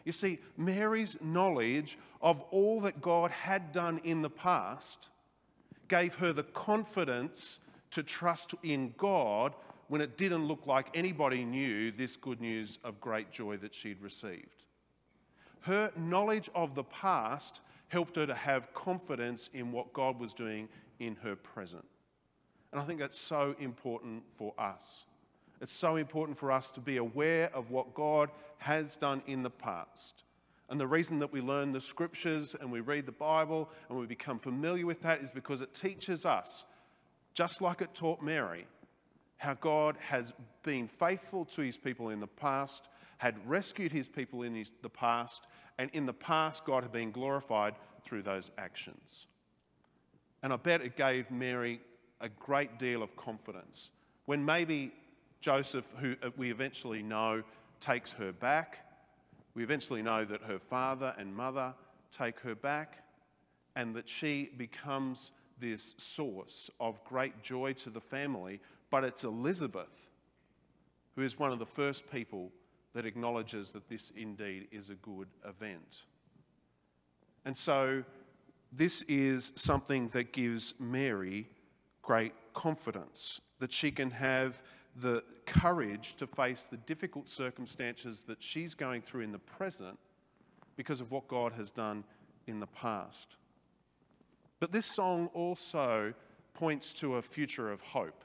You 0.04 0.12
see, 0.12 0.38
Mary's 0.56 1.18
knowledge 1.20 1.98
of 2.20 2.42
all 2.50 2.80
that 2.82 3.00
God 3.00 3.30
had 3.30 3.72
done 3.72 4.00
in 4.04 4.22
the 4.22 4.30
past 4.30 5.08
gave 5.88 6.14
her 6.16 6.32
the 6.32 6.42
confidence 6.42 7.58
to 7.90 8.02
trust 8.02 8.54
in 8.62 8.94
God 8.96 9.54
when 9.88 10.00
it 10.00 10.16
didn't 10.16 10.46
look 10.46 10.66
like 10.66 10.88
anybody 10.94 11.44
knew 11.44 11.90
this 11.90 12.16
good 12.16 12.40
news 12.40 12.78
of 12.84 13.00
great 13.00 13.30
joy 13.30 13.56
that 13.58 13.74
she'd 13.74 14.00
received. 14.00 14.64
Her 15.64 15.90
knowledge 15.96 16.50
of 16.54 16.74
the 16.74 16.84
past 16.84 17.62
helped 17.88 18.16
her 18.16 18.26
to 18.26 18.34
have 18.34 18.74
confidence 18.74 19.48
in 19.54 19.72
what 19.72 19.94
God 19.94 20.20
was 20.20 20.34
doing 20.34 20.68
in 20.98 21.16
her 21.22 21.36
present. 21.36 21.86
And 22.70 22.80
I 22.80 22.84
think 22.84 23.00
that's 23.00 23.20
so 23.20 23.54
important 23.58 24.24
for 24.28 24.52
us. 24.58 25.06
It's 25.62 25.80
so 25.80 25.96
important 25.96 26.36
for 26.36 26.52
us 26.52 26.70
to 26.72 26.80
be 26.80 26.98
aware 26.98 27.50
of 27.54 27.70
what 27.70 27.94
God 27.94 28.30
has 28.58 28.96
done 28.96 29.22
in 29.26 29.42
the 29.42 29.48
past. 29.48 30.24
And 30.68 30.78
the 30.78 30.86
reason 30.86 31.18
that 31.20 31.32
we 31.32 31.40
learn 31.40 31.72
the 31.72 31.80
scriptures 31.80 32.54
and 32.60 32.70
we 32.70 32.80
read 32.80 33.06
the 33.06 33.12
Bible 33.12 33.70
and 33.88 33.98
we 33.98 34.04
become 34.04 34.38
familiar 34.38 34.84
with 34.84 35.00
that 35.00 35.22
is 35.22 35.30
because 35.30 35.62
it 35.62 35.72
teaches 35.72 36.26
us, 36.26 36.66
just 37.32 37.62
like 37.62 37.80
it 37.80 37.94
taught 37.94 38.20
Mary, 38.22 38.66
how 39.38 39.54
God 39.54 39.96
has 40.00 40.34
been 40.62 40.88
faithful 40.88 41.46
to 41.46 41.62
his 41.62 41.78
people 41.78 42.10
in 42.10 42.20
the 42.20 42.26
past, 42.26 42.88
had 43.18 43.36
rescued 43.48 43.92
his 43.92 44.08
people 44.08 44.42
in 44.42 44.54
his, 44.54 44.70
the 44.82 44.88
past, 44.90 45.46
and 45.78 45.90
in 45.92 46.06
the 46.06 46.12
past, 46.12 46.64
God 46.64 46.82
had 46.82 46.92
been 46.92 47.10
glorified 47.10 47.74
through 48.04 48.22
those 48.22 48.50
actions. 48.58 49.26
And 50.42 50.52
I 50.52 50.56
bet 50.56 50.82
it 50.82 50.96
gave 50.96 51.30
Mary 51.30 51.80
a 52.20 52.28
great 52.28 52.78
deal 52.78 53.02
of 53.02 53.16
confidence 53.16 53.90
when 54.26 54.44
maybe 54.44 54.92
Joseph, 55.40 55.92
who 55.98 56.16
uh, 56.22 56.30
we 56.36 56.50
eventually 56.50 57.02
know, 57.02 57.42
takes 57.80 58.12
her 58.12 58.32
back. 58.32 58.86
We 59.54 59.62
eventually 59.62 60.02
know 60.02 60.24
that 60.24 60.42
her 60.42 60.58
father 60.58 61.14
and 61.18 61.34
mother 61.34 61.74
take 62.10 62.40
her 62.40 62.54
back, 62.54 63.02
and 63.76 63.94
that 63.96 64.08
she 64.08 64.50
becomes 64.56 65.32
this 65.58 65.94
source 65.98 66.70
of 66.80 67.02
great 67.04 67.42
joy 67.42 67.72
to 67.72 67.90
the 67.90 68.00
family. 68.00 68.60
But 68.90 69.04
it's 69.04 69.24
Elizabeth 69.24 70.10
who 71.16 71.22
is 71.22 71.38
one 71.38 71.52
of 71.52 71.58
the 71.58 71.66
first 71.66 72.10
people 72.10 72.50
that 72.94 73.06
acknowledges 73.06 73.72
that 73.72 73.88
this 73.88 74.12
indeed 74.16 74.68
is 74.70 74.90
a 74.90 74.94
good 74.94 75.28
event. 75.46 76.02
And 77.44 77.56
so, 77.56 78.04
this 78.72 79.02
is 79.02 79.52
something 79.54 80.08
that 80.08 80.32
gives 80.32 80.74
Mary 80.80 81.46
great 82.02 82.32
confidence 82.54 83.40
that 83.58 83.72
she 83.72 83.90
can 83.90 84.10
have 84.10 84.62
the 84.96 85.22
courage 85.46 86.14
to 86.16 86.26
face 86.26 86.64
the 86.64 86.76
difficult 86.78 87.28
circumstances 87.28 88.24
that 88.24 88.42
she's 88.42 88.74
going 88.74 89.02
through 89.02 89.22
in 89.22 89.32
the 89.32 89.38
present 89.38 89.98
because 90.76 91.00
of 91.00 91.10
what 91.10 91.28
God 91.28 91.52
has 91.52 91.70
done 91.70 92.04
in 92.46 92.60
the 92.60 92.66
past. 92.66 93.36
But 94.60 94.72
this 94.72 94.86
song 94.86 95.28
also 95.34 96.14
points 96.54 96.92
to 96.94 97.16
a 97.16 97.22
future 97.22 97.70
of 97.70 97.80
hope. 97.80 98.23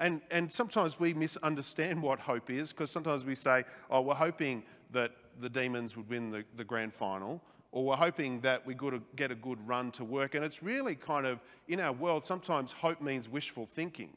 And, 0.00 0.22
and 0.30 0.50
sometimes 0.50 0.98
we 0.98 1.12
misunderstand 1.12 2.02
what 2.02 2.18
hope 2.18 2.48
is 2.48 2.72
because 2.72 2.90
sometimes 2.90 3.26
we 3.26 3.34
say, 3.34 3.64
oh, 3.90 4.00
we're 4.00 4.14
hoping 4.14 4.62
that 4.92 5.12
the 5.40 5.48
demons 5.50 5.94
would 5.94 6.08
win 6.08 6.30
the, 6.30 6.42
the 6.56 6.64
grand 6.64 6.94
final, 6.94 7.42
or 7.70 7.84
we're 7.84 7.96
hoping 7.96 8.40
that 8.40 8.66
we 8.66 8.74
get 9.14 9.30
a 9.30 9.34
good 9.34 9.58
run 9.68 9.90
to 9.92 10.04
work. 10.04 10.34
And 10.34 10.42
it's 10.42 10.62
really 10.62 10.94
kind 10.94 11.26
of, 11.26 11.38
in 11.68 11.80
our 11.80 11.92
world, 11.92 12.24
sometimes 12.24 12.72
hope 12.72 13.02
means 13.02 13.28
wishful 13.28 13.66
thinking. 13.66 14.16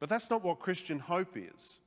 But 0.00 0.08
that's 0.08 0.30
not 0.30 0.42
what 0.42 0.58
Christian 0.58 0.98
hope 0.98 1.36
is. 1.36 1.80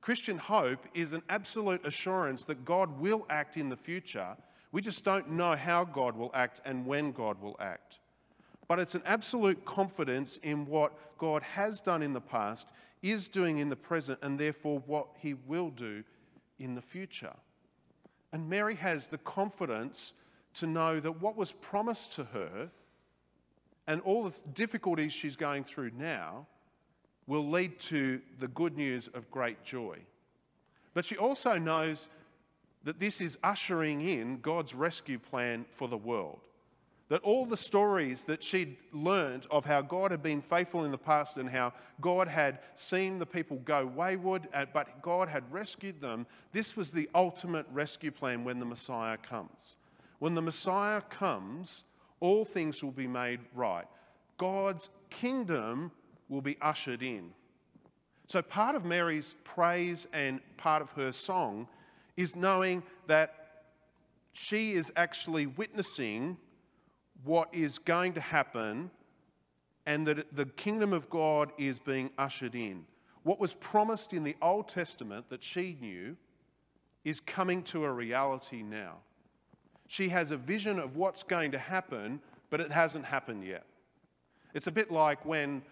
Christian 0.00 0.36
hope 0.36 0.84
is 0.92 1.12
an 1.12 1.22
absolute 1.28 1.86
assurance 1.86 2.44
that 2.46 2.64
God 2.64 2.98
will 2.98 3.24
act 3.30 3.56
in 3.56 3.68
the 3.68 3.76
future. 3.76 4.36
We 4.72 4.82
just 4.82 5.04
don't 5.04 5.30
know 5.30 5.54
how 5.54 5.84
God 5.84 6.16
will 6.16 6.32
act 6.34 6.60
and 6.64 6.84
when 6.84 7.12
God 7.12 7.40
will 7.40 7.56
act 7.60 8.00
but 8.72 8.80
it's 8.80 8.94
an 8.94 9.02
absolute 9.04 9.66
confidence 9.66 10.38
in 10.38 10.64
what 10.64 11.18
God 11.18 11.42
has 11.42 11.82
done 11.82 12.02
in 12.02 12.14
the 12.14 12.22
past, 12.22 12.70
is 13.02 13.28
doing 13.28 13.58
in 13.58 13.68
the 13.68 13.76
present, 13.76 14.18
and 14.22 14.40
therefore 14.40 14.82
what 14.86 15.08
he 15.18 15.34
will 15.34 15.68
do 15.68 16.02
in 16.58 16.74
the 16.74 16.80
future. 16.80 17.34
And 18.32 18.48
Mary 18.48 18.74
has 18.76 19.08
the 19.08 19.18
confidence 19.18 20.14
to 20.54 20.66
know 20.66 21.00
that 21.00 21.20
what 21.20 21.36
was 21.36 21.52
promised 21.52 22.14
to 22.14 22.24
her 22.24 22.70
and 23.86 24.00
all 24.06 24.24
the 24.24 24.34
difficulties 24.54 25.12
she's 25.12 25.36
going 25.36 25.64
through 25.64 25.90
now 25.98 26.46
will 27.26 27.46
lead 27.46 27.78
to 27.80 28.22
the 28.38 28.48
good 28.48 28.74
news 28.74 29.06
of 29.12 29.30
great 29.30 29.62
joy. 29.62 29.98
But 30.94 31.04
she 31.04 31.18
also 31.18 31.58
knows 31.58 32.08
that 32.84 33.00
this 33.00 33.20
is 33.20 33.36
ushering 33.44 34.00
in 34.00 34.40
God's 34.40 34.74
rescue 34.74 35.18
plan 35.18 35.66
for 35.68 35.88
the 35.88 35.98
world 35.98 36.40
that 37.12 37.22
all 37.24 37.44
the 37.44 37.58
stories 37.58 38.24
that 38.24 38.42
she'd 38.42 38.74
learned 38.90 39.46
of 39.50 39.66
how 39.66 39.82
God 39.82 40.12
had 40.12 40.22
been 40.22 40.40
faithful 40.40 40.86
in 40.86 40.90
the 40.90 40.96
past 40.96 41.36
and 41.36 41.46
how 41.46 41.74
God 42.00 42.26
had 42.26 42.60
seen 42.74 43.18
the 43.18 43.26
people 43.26 43.58
go 43.66 43.84
wayward, 43.84 44.48
but 44.72 45.02
God 45.02 45.28
had 45.28 45.44
rescued 45.52 46.00
them, 46.00 46.26
this 46.52 46.74
was 46.74 46.90
the 46.90 47.10
ultimate 47.14 47.66
rescue 47.70 48.10
plan 48.10 48.44
when 48.44 48.58
the 48.58 48.64
Messiah 48.64 49.18
comes. 49.18 49.76
When 50.20 50.34
the 50.34 50.40
Messiah 50.40 51.02
comes, 51.02 51.84
all 52.20 52.46
things 52.46 52.82
will 52.82 52.92
be 52.92 53.06
made 53.06 53.40
right. 53.54 53.84
God's 54.38 54.88
kingdom 55.10 55.92
will 56.30 56.40
be 56.40 56.56
ushered 56.62 57.02
in. 57.02 57.28
So, 58.26 58.40
part 58.40 58.74
of 58.74 58.86
Mary's 58.86 59.36
praise 59.44 60.06
and 60.14 60.40
part 60.56 60.80
of 60.80 60.92
her 60.92 61.12
song 61.12 61.68
is 62.16 62.36
knowing 62.36 62.82
that 63.06 63.64
she 64.32 64.72
is 64.72 64.90
actually 64.96 65.44
witnessing 65.44 66.38
what 67.24 67.48
is 67.52 67.78
going 67.78 68.14
to 68.14 68.20
happen 68.20 68.90
and 69.86 70.06
that 70.06 70.34
the 70.34 70.46
kingdom 70.46 70.92
of 70.92 71.10
God 71.10 71.52
is 71.58 71.78
being 71.78 72.10
ushered 72.18 72.54
in. 72.54 72.84
What 73.22 73.40
was 73.40 73.54
promised 73.54 74.12
in 74.12 74.24
the 74.24 74.36
Old 74.42 74.68
Testament 74.68 75.28
that 75.30 75.42
she 75.42 75.76
knew 75.80 76.16
is 77.04 77.20
coming 77.20 77.62
to 77.64 77.84
a 77.84 77.92
reality 77.92 78.62
now. 78.62 78.98
She 79.88 80.08
has 80.08 80.30
a 80.30 80.36
vision 80.36 80.78
of 80.78 80.96
what's 80.96 81.22
going 81.22 81.52
to 81.52 81.58
happen, 81.58 82.20
but 82.50 82.60
it 82.60 82.72
hasn't 82.72 83.04
happened 83.04 83.44
yet. 83.44 83.64
It's 84.54 84.66
a 84.66 84.72
bit 84.72 84.90
like 84.90 85.24
when 85.24 85.62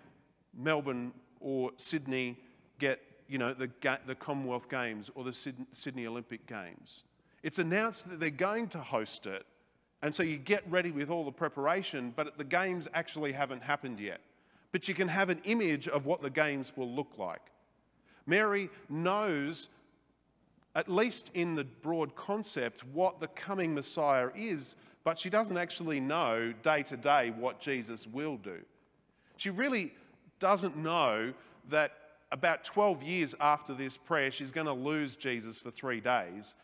Melbourne 0.57 1.12
or 1.40 1.71
Sydney 1.76 2.38
get, 2.78 3.00
you 3.28 3.38
know, 3.38 3.52
the, 3.52 3.71
the 4.07 4.14
Commonwealth 4.14 4.69
Games 4.69 5.11
or 5.14 5.25
the 5.25 5.33
Sydney 5.73 6.07
Olympic 6.07 6.47
Games. 6.47 7.04
It's 7.42 7.59
announced 7.59 8.11
that 8.11 8.21
they're 8.21 8.30
going 8.30 8.69
to 8.69 8.78
host 8.78 9.26
it, 9.26 9.47
and 10.02 10.14
so 10.14 10.23
you 10.23 10.38
get 10.38 10.62
ready 10.71 10.90
with 10.90 11.11
all 11.11 11.25
the 11.25 11.33
preparation, 11.33 12.12
but 12.16 12.38
the 12.38 12.45
games 12.45 12.88
actually 12.95 13.33
haven't 13.33 13.62
happened 13.62 14.00
yet. 14.00 14.21
But 14.73 14.88
you 14.88 14.95
can 14.95 15.09
have 15.09 15.28
an 15.28 15.40
image 15.45 15.88
of 15.88 16.07
what 16.07 16.23
the 16.23 16.30
games 16.30 16.73
will 16.76 16.90
look 16.90 17.19
like. 17.19 17.42
Mary 18.26 18.71
knows, 18.88 19.69
at 20.75 20.88
least 20.88 21.30
in 21.35 21.54
the 21.54 21.64
broad 21.64 22.14
concept, 22.14 22.85
what 22.87 23.21
the 23.21 23.26
coming 23.28 23.75
Messiah 23.75 24.28
is, 24.35 24.76
but 25.04 25.19
she 25.19 25.28
doesn't 25.28 25.59
actually 25.59 26.00
know 26.00 26.54
day 26.62 26.83
to 26.85 26.97
day 26.97 27.30
what 27.30 27.61
Jesus 27.61 28.07
will 28.07 28.37
do. 28.37 28.61
She 29.37 29.50
really 29.50 29.92
doesn't 30.38 30.76
know 30.76 31.35
that 31.69 31.92
about 32.33 32.64
12 32.64 33.02
years 33.02 33.35
after 33.40 33.75
this 33.75 33.97
prayer, 33.97 34.30
she's 34.30 34.52
going 34.52 34.66
to 34.66 34.73
lose 34.73 35.16
Jesus 35.16 35.59
for 35.59 35.71
three 35.71 36.00
days 36.00 36.54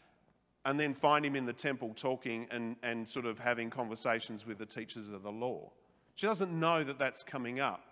and 0.66 0.78
then 0.80 0.92
find 0.92 1.25
him 1.25 1.37
in 1.37 1.46
the 1.46 1.52
temple 1.52 1.92
talking 1.94 2.49
and, 2.50 2.75
and 2.82 3.08
sort 3.08 3.25
of 3.25 3.38
having 3.38 3.70
conversations 3.70 4.44
with 4.44 4.58
the 4.58 4.66
teachers 4.66 5.06
of 5.08 5.23
the 5.23 5.30
law. 5.30 5.70
She 6.16 6.26
doesn't 6.26 6.50
know 6.52 6.82
that 6.82 6.99
that's 6.99 7.23
coming 7.23 7.61
up, 7.61 7.85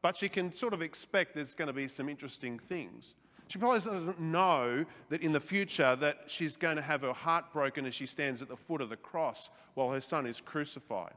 but 0.00 0.16
she 0.16 0.30
can 0.30 0.50
sort 0.50 0.72
of 0.72 0.80
expect 0.80 1.34
there's 1.34 1.54
going 1.54 1.66
to 1.66 1.74
be 1.74 1.86
some 1.86 2.08
interesting 2.08 2.58
things. 2.58 3.16
She 3.48 3.58
probably 3.58 3.80
doesn't 3.80 4.18
know 4.18 4.86
that 5.10 5.20
in 5.20 5.32
the 5.32 5.40
future 5.40 5.94
that 5.96 6.22
she's 6.26 6.56
going 6.56 6.76
to 6.76 6.82
have 6.82 7.02
her 7.02 7.12
heart 7.12 7.52
broken 7.52 7.84
as 7.84 7.94
she 7.94 8.06
stands 8.06 8.40
at 8.40 8.48
the 8.48 8.56
foot 8.56 8.80
of 8.80 8.88
the 8.88 8.96
cross 8.96 9.50
while 9.74 9.90
her 9.90 10.00
son 10.00 10.26
is 10.26 10.40
crucified. 10.40 11.12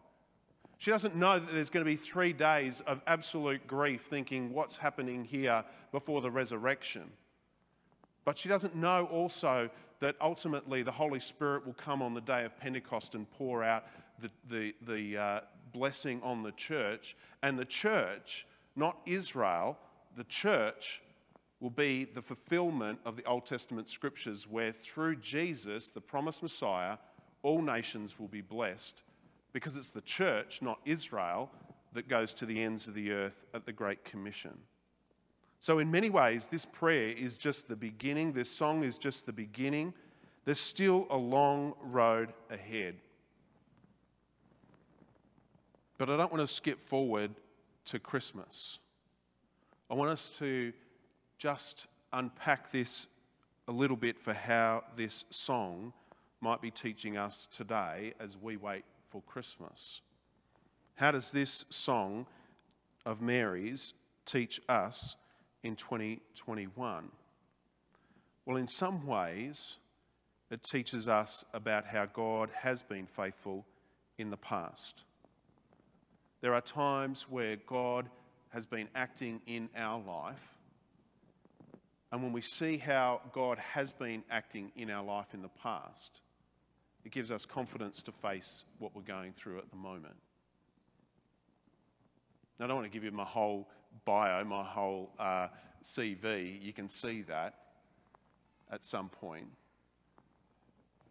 She 0.80 0.92
doesn't 0.92 1.16
know 1.16 1.40
that 1.40 1.54
there's 1.54 1.70
going 1.70 1.86
to 1.86 1.90
be 1.90 1.96
three 1.96 2.34
days 2.34 2.82
of 2.82 3.02
absolute 3.08 3.66
grief 3.68 4.02
thinking 4.02 4.52
what's 4.52 4.76
happening 4.76 5.24
here 5.24 5.64
before 5.94 6.20
the 6.20 6.30
resurrection. 6.30 7.10
But 8.26 8.38
she 8.38 8.50
doesn't 8.50 8.76
know 8.76 9.06
also 9.06 9.70
that 10.00 10.16
ultimately 10.22 10.84
the 10.84 10.92
Holy 10.92 11.20
Spirit 11.20 11.66
will 11.66 11.74
come 11.74 12.02
on 12.02 12.14
the 12.14 12.22
day 12.22 12.46
of 12.46 12.58
Pentecost 12.60 13.16
and 13.16 13.30
pour 13.32 13.64
out 13.64 13.86
the, 14.20 14.30
the, 14.50 14.76
the 14.82 15.18
uh, 15.18 15.40
blessing 15.74 16.22
on 16.24 16.44
the 16.44 16.52
church. 16.52 17.16
And 17.44 17.58
the 17.58 17.66
church, 17.66 18.46
not 18.76 18.98
Israel, 19.06 19.78
the 20.16 20.24
church 20.26 21.02
will 21.60 21.70
be 21.70 22.06
the 22.06 22.22
fulfillment 22.22 23.00
of 23.06 23.16
the 23.16 23.26
Old 23.26 23.46
Testament 23.46 23.90
scriptures, 23.90 24.48
where 24.48 24.72
through 24.72 25.18
Jesus, 25.18 25.90
the 25.90 26.02
promised 26.02 26.44
Messiah, 26.44 26.98
all 27.44 27.62
nations 27.62 28.20
will 28.20 28.28
be 28.28 28.42
blessed 28.42 29.04
because 29.54 29.78
it's 29.78 29.92
the 29.92 30.02
church, 30.02 30.62
not 30.62 30.80
Israel, 30.84 31.50
that 31.94 32.10
goes 32.10 32.34
to 32.34 32.46
the 32.46 32.62
ends 32.62 32.88
of 32.88 32.94
the 32.94 33.12
earth 33.12 33.46
at 33.54 33.66
the 33.66 33.72
Great 33.72 34.04
Commission. 34.04 34.52
So, 35.66 35.80
in 35.80 35.90
many 35.90 36.12
ways, 36.12 36.48
this 36.48 36.64
prayer 36.64 37.10
is 37.10 37.38
just 37.38 37.68
the 37.68 37.76
beginning. 37.76 38.34
This 38.34 38.52
song 38.52 38.84
is 38.84 39.00
just 39.00 39.26
the 39.26 39.34
beginning. 39.34 39.96
There's 40.44 40.60
still 40.60 41.08
a 41.10 41.18
long 41.18 41.74
road 41.82 42.34
ahead. 42.52 42.98
But 45.98 46.12
I 46.12 46.18
don't 46.18 46.32
want 46.32 46.48
to 46.48 46.54
skip 46.54 46.80
forward 46.80 47.32
to 47.86 47.98
Christmas. 47.98 48.78
I 49.90 49.96
want 49.96 50.12
us 50.12 50.30
to 50.38 50.72
just 51.40 51.88
unpack 52.14 52.70
this 52.70 53.08
a 53.68 53.72
little 53.72 53.98
bit 53.98 54.20
for 54.20 54.36
how 54.36 54.84
this 54.96 55.26
song 55.32 55.94
might 56.42 56.62
be 56.62 56.70
teaching 56.70 57.18
us 57.18 57.48
today 57.52 58.14
as 58.20 58.38
we 58.38 58.56
wait 58.56 58.84
for 59.10 59.24
Christmas. 59.24 60.04
How 60.94 61.10
does 61.10 61.32
this 61.32 61.66
song 61.70 62.28
of 63.04 63.20
Mary's 63.20 63.96
teach 64.28 64.62
us 64.70 65.16
in 65.66 65.76
2021? 65.76 67.10
Well, 68.46 68.58
in 68.58 68.68
some 68.68 69.06
ways, 69.08 69.78
it 70.52 70.64
teaches 70.64 71.08
us 71.08 71.44
about 71.56 71.88
how 71.88 72.06
God 72.06 72.52
has 72.54 72.84
been 72.84 73.08
faithful 73.08 73.66
in 74.20 74.30
the 74.30 74.38
past. 74.38 75.04
There 76.42 76.54
are 76.54 76.62
times 76.62 77.26
where 77.28 77.56
God 77.56 78.08
has 78.50 78.68
been 78.68 78.88
acting 78.94 79.42
in 79.48 79.68
our 79.76 80.00
life. 80.00 80.54
And 82.12 82.22
when 82.22 82.32
we 82.32 82.42
see 82.42 82.78
how 82.78 83.22
God 83.34 83.58
has 83.58 83.92
been 83.92 84.24
acting 84.30 84.72
in 84.76 84.92
our 84.92 85.04
life 85.04 85.34
in 85.34 85.42
the 85.42 85.50
past, 85.50 86.22
it 87.04 87.12
gives 87.12 87.32
us 87.32 87.44
confidence 87.44 88.04
to 88.04 88.12
face 88.12 88.66
what 88.78 88.96
we're 88.96 89.02
going 89.02 89.34
through 89.34 89.58
at 89.58 89.72
the 89.72 89.78
moment. 89.78 90.16
Now, 92.60 92.66
I 92.66 92.68
don't 92.68 92.78
want 92.78 92.92
to 92.92 92.96
give 92.96 93.04
you 93.04 93.12
my 93.12 93.26
whole 93.26 93.68
bio, 94.04 94.44
my 94.44 94.64
whole 94.64 95.12
uh, 95.20 95.48
CV. 95.84 96.62
You 96.62 96.74
can 96.74 96.90
see 96.90 97.22
that 97.24 97.56
at 98.72 98.84
some 98.84 99.10
point. 99.10 99.48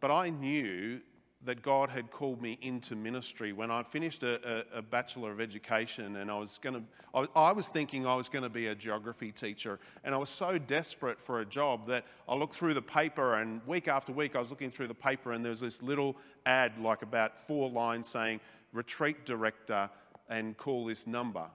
But 0.01 0.11
I 0.11 0.31
knew 0.31 1.01
that 1.45 1.63
God 1.63 1.91
had 1.91 2.11
called 2.11 2.41
me 2.41 2.59
into 2.63 2.97
ministry 2.97 3.53
when 3.53 3.71
I 3.71 3.83
finished 3.83 4.23
a, 4.23 4.65
a, 4.75 4.79
a 4.79 4.83
Bachelor 4.83 5.31
of 5.31 5.41
Education 5.41 6.17
and 6.17 6.31
I 6.31 6.39
was 6.39 6.59
going 6.63 6.75
to, 6.75 6.83
I, 7.15 7.49
I 7.49 7.53
was 7.53 7.69
thinking 7.69 8.07
I 8.07 8.15
was 8.15 8.29
going 8.29 8.45
to 8.45 8.49
be 8.49 8.69
a 8.69 8.75
geography 8.75 9.31
teacher. 9.31 9.79
And 10.05 10.15
I 10.15 10.19
was 10.19 10.31
so 10.31 10.59
desperate 10.59 11.21
for 11.21 11.41
a 11.41 11.45
job 11.45 11.87
that 11.89 12.05
I 12.29 12.35
looked 12.35 12.55
through 12.55 12.75
the 12.75 12.83
paper 12.83 13.35
and 13.35 13.61
week 13.67 13.89
after 13.89 14.13
week 14.13 14.37
I 14.37 14.39
was 14.39 14.51
looking 14.51 14.71
through 14.71 14.89
the 14.89 14.95
paper 14.95 15.33
and 15.33 15.45
there 15.45 15.51
was 15.51 15.61
this 15.61 15.83
little 15.83 16.17
ad, 16.47 16.79
like 16.79 17.03
about 17.03 17.39
four 17.39 17.69
lines 17.69 18.09
saying, 18.09 18.41
retreat 18.73 19.25
director 19.27 19.91
and 20.29 20.57
call 20.57 20.87
this 20.87 21.07
number. 21.07 21.47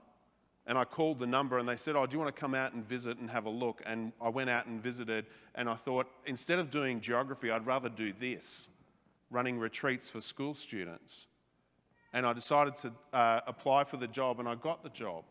And 0.66 0.78
I 0.78 0.84
called 0.84 1.18
the 1.18 1.26
number 1.26 1.58
and 1.58 1.68
they 1.68 1.76
said, 1.76 1.96
Oh, 1.96 2.06
do 2.06 2.14
you 2.14 2.20
want 2.20 2.34
to 2.34 2.40
come 2.40 2.54
out 2.54 2.74
and 2.74 2.84
visit 2.84 3.18
and 3.18 3.30
have 3.30 3.46
a 3.46 3.50
look? 3.50 3.82
And 3.86 4.12
I 4.20 4.28
went 4.28 4.50
out 4.50 4.66
and 4.66 4.80
visited 4.80 5.26
and 5.54 5.68
I 5.68 5.74
thought, 5.74 6.06
instead 6.26 6.58
of 6.58 6.70
doing 6.70 7.00
geography, 7.00 7.50
I'd 7.50 7.66
rather 7.66 7.88
do 7.88 8.12
this 8.18 8.68
running 9.30 9.58
retreats 9.58 10.10
for 10.10 10.20
school 10.20 10.54
students. 10.54 11.28
And 12.12 12.26
I 12.26 12.32
decided 12.32 12.76
to 12.76 12.92
uh, 13.12 13.40
apply 13.46 13.84
for 13.84 13.96
the 13.96 14.08
job 14.08 14.40
and 14.40 14.48
I 14.48 14.54
got 14.54 14.82
the 14.82 14.90
job. 14.90 15.24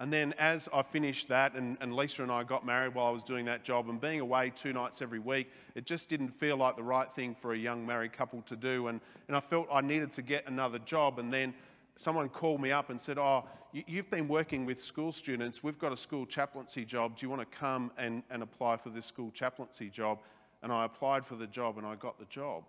And 0.00 0.12
then, 0.12 0.32
as 0.38 0.68
I 0.72 0.82
finished 0.82 1.26
that, 1.28 1.54
and, 1.54 1.76
and, 1.80 1.92
Lisa 1.92 2.22
and 2.22 2.30
I 2.30 2.44
got 2.44 2.64
married 2.64 2.94
while 2.94 3.06
I 3.06 3.10
was 3.10 3.24
doing 3.24 3.46
that 3.46 3.64
job, 3.64 3.88
and 3.88 4.00
being 4.00 4.20
away 4.20 4.52
two 4.54 4.72
nights 4.72 5.02
every 5.02 5.18
week, 5.18 5.50
it 5.74 5.86
just 5.86 6.08
didn't 6.08 6.28
feel 6.28 6.56
like 6.56 6.76
the 6.76 6.84
right 6.84 7.12
thing 7.12 7.34
for 7.34 7.52
a 7.52 7.58
young 7.58 7.84
married 7.84 8.12
couple 8.12 8.40
to 8.42 8.54
do. 8.54 8.86
And, 8.86 9.00
and 9.26 9.36
I 9.36 9.40
felt 9.40 9.66
I 9.72 9.80
needed 9.80 10.12
to 10.12 10.22
get 10.22 10.46
another 10.46 10.78
job. 10.78 11.18
And 11.18 11.32
then 11.32 11.52
someone 11.98 12.28
called 12.28 12.60
me 12.60 12.70
up 12.70 12.90
and 12.90 13.00
said, 13.00 13.18
Oh, 13.18 13.44
you've 13.72 14.08
been 14.08 14.28
working 14.28 14.64
with 14.64 14.78
school 14.78 15.10
students. 15.10 15.64
We've 15.64 15.78
got 15.78 15.92
a 15.92 15.96
school 15.96 16.26
chaplaincy 16.26 16.84
job. 16.84 17.16
Do 17.16 17.26
you 17.26 17.30
want 17.30 17.42
to 17.42 17.58
come 17.58 17.90
and, 17.98 18.22
and 18.30 18.42
apply 18.42 18.76
for 18.76 18.90
this 18.90 19.04
school 19.04 19.32
chaplaincy 19.32 19.90
job? 19.90 20.20
And 20.62 20.72
I 20.72 20.84
applied 20.84 21.26
for 21.26 21.34
the 21.34 21.46
job 21.46 21.76
and 21.76 21.86
I 21.86 21.96
got 21.96 22.18
the 22.18 22.24
job. 22.26 22.62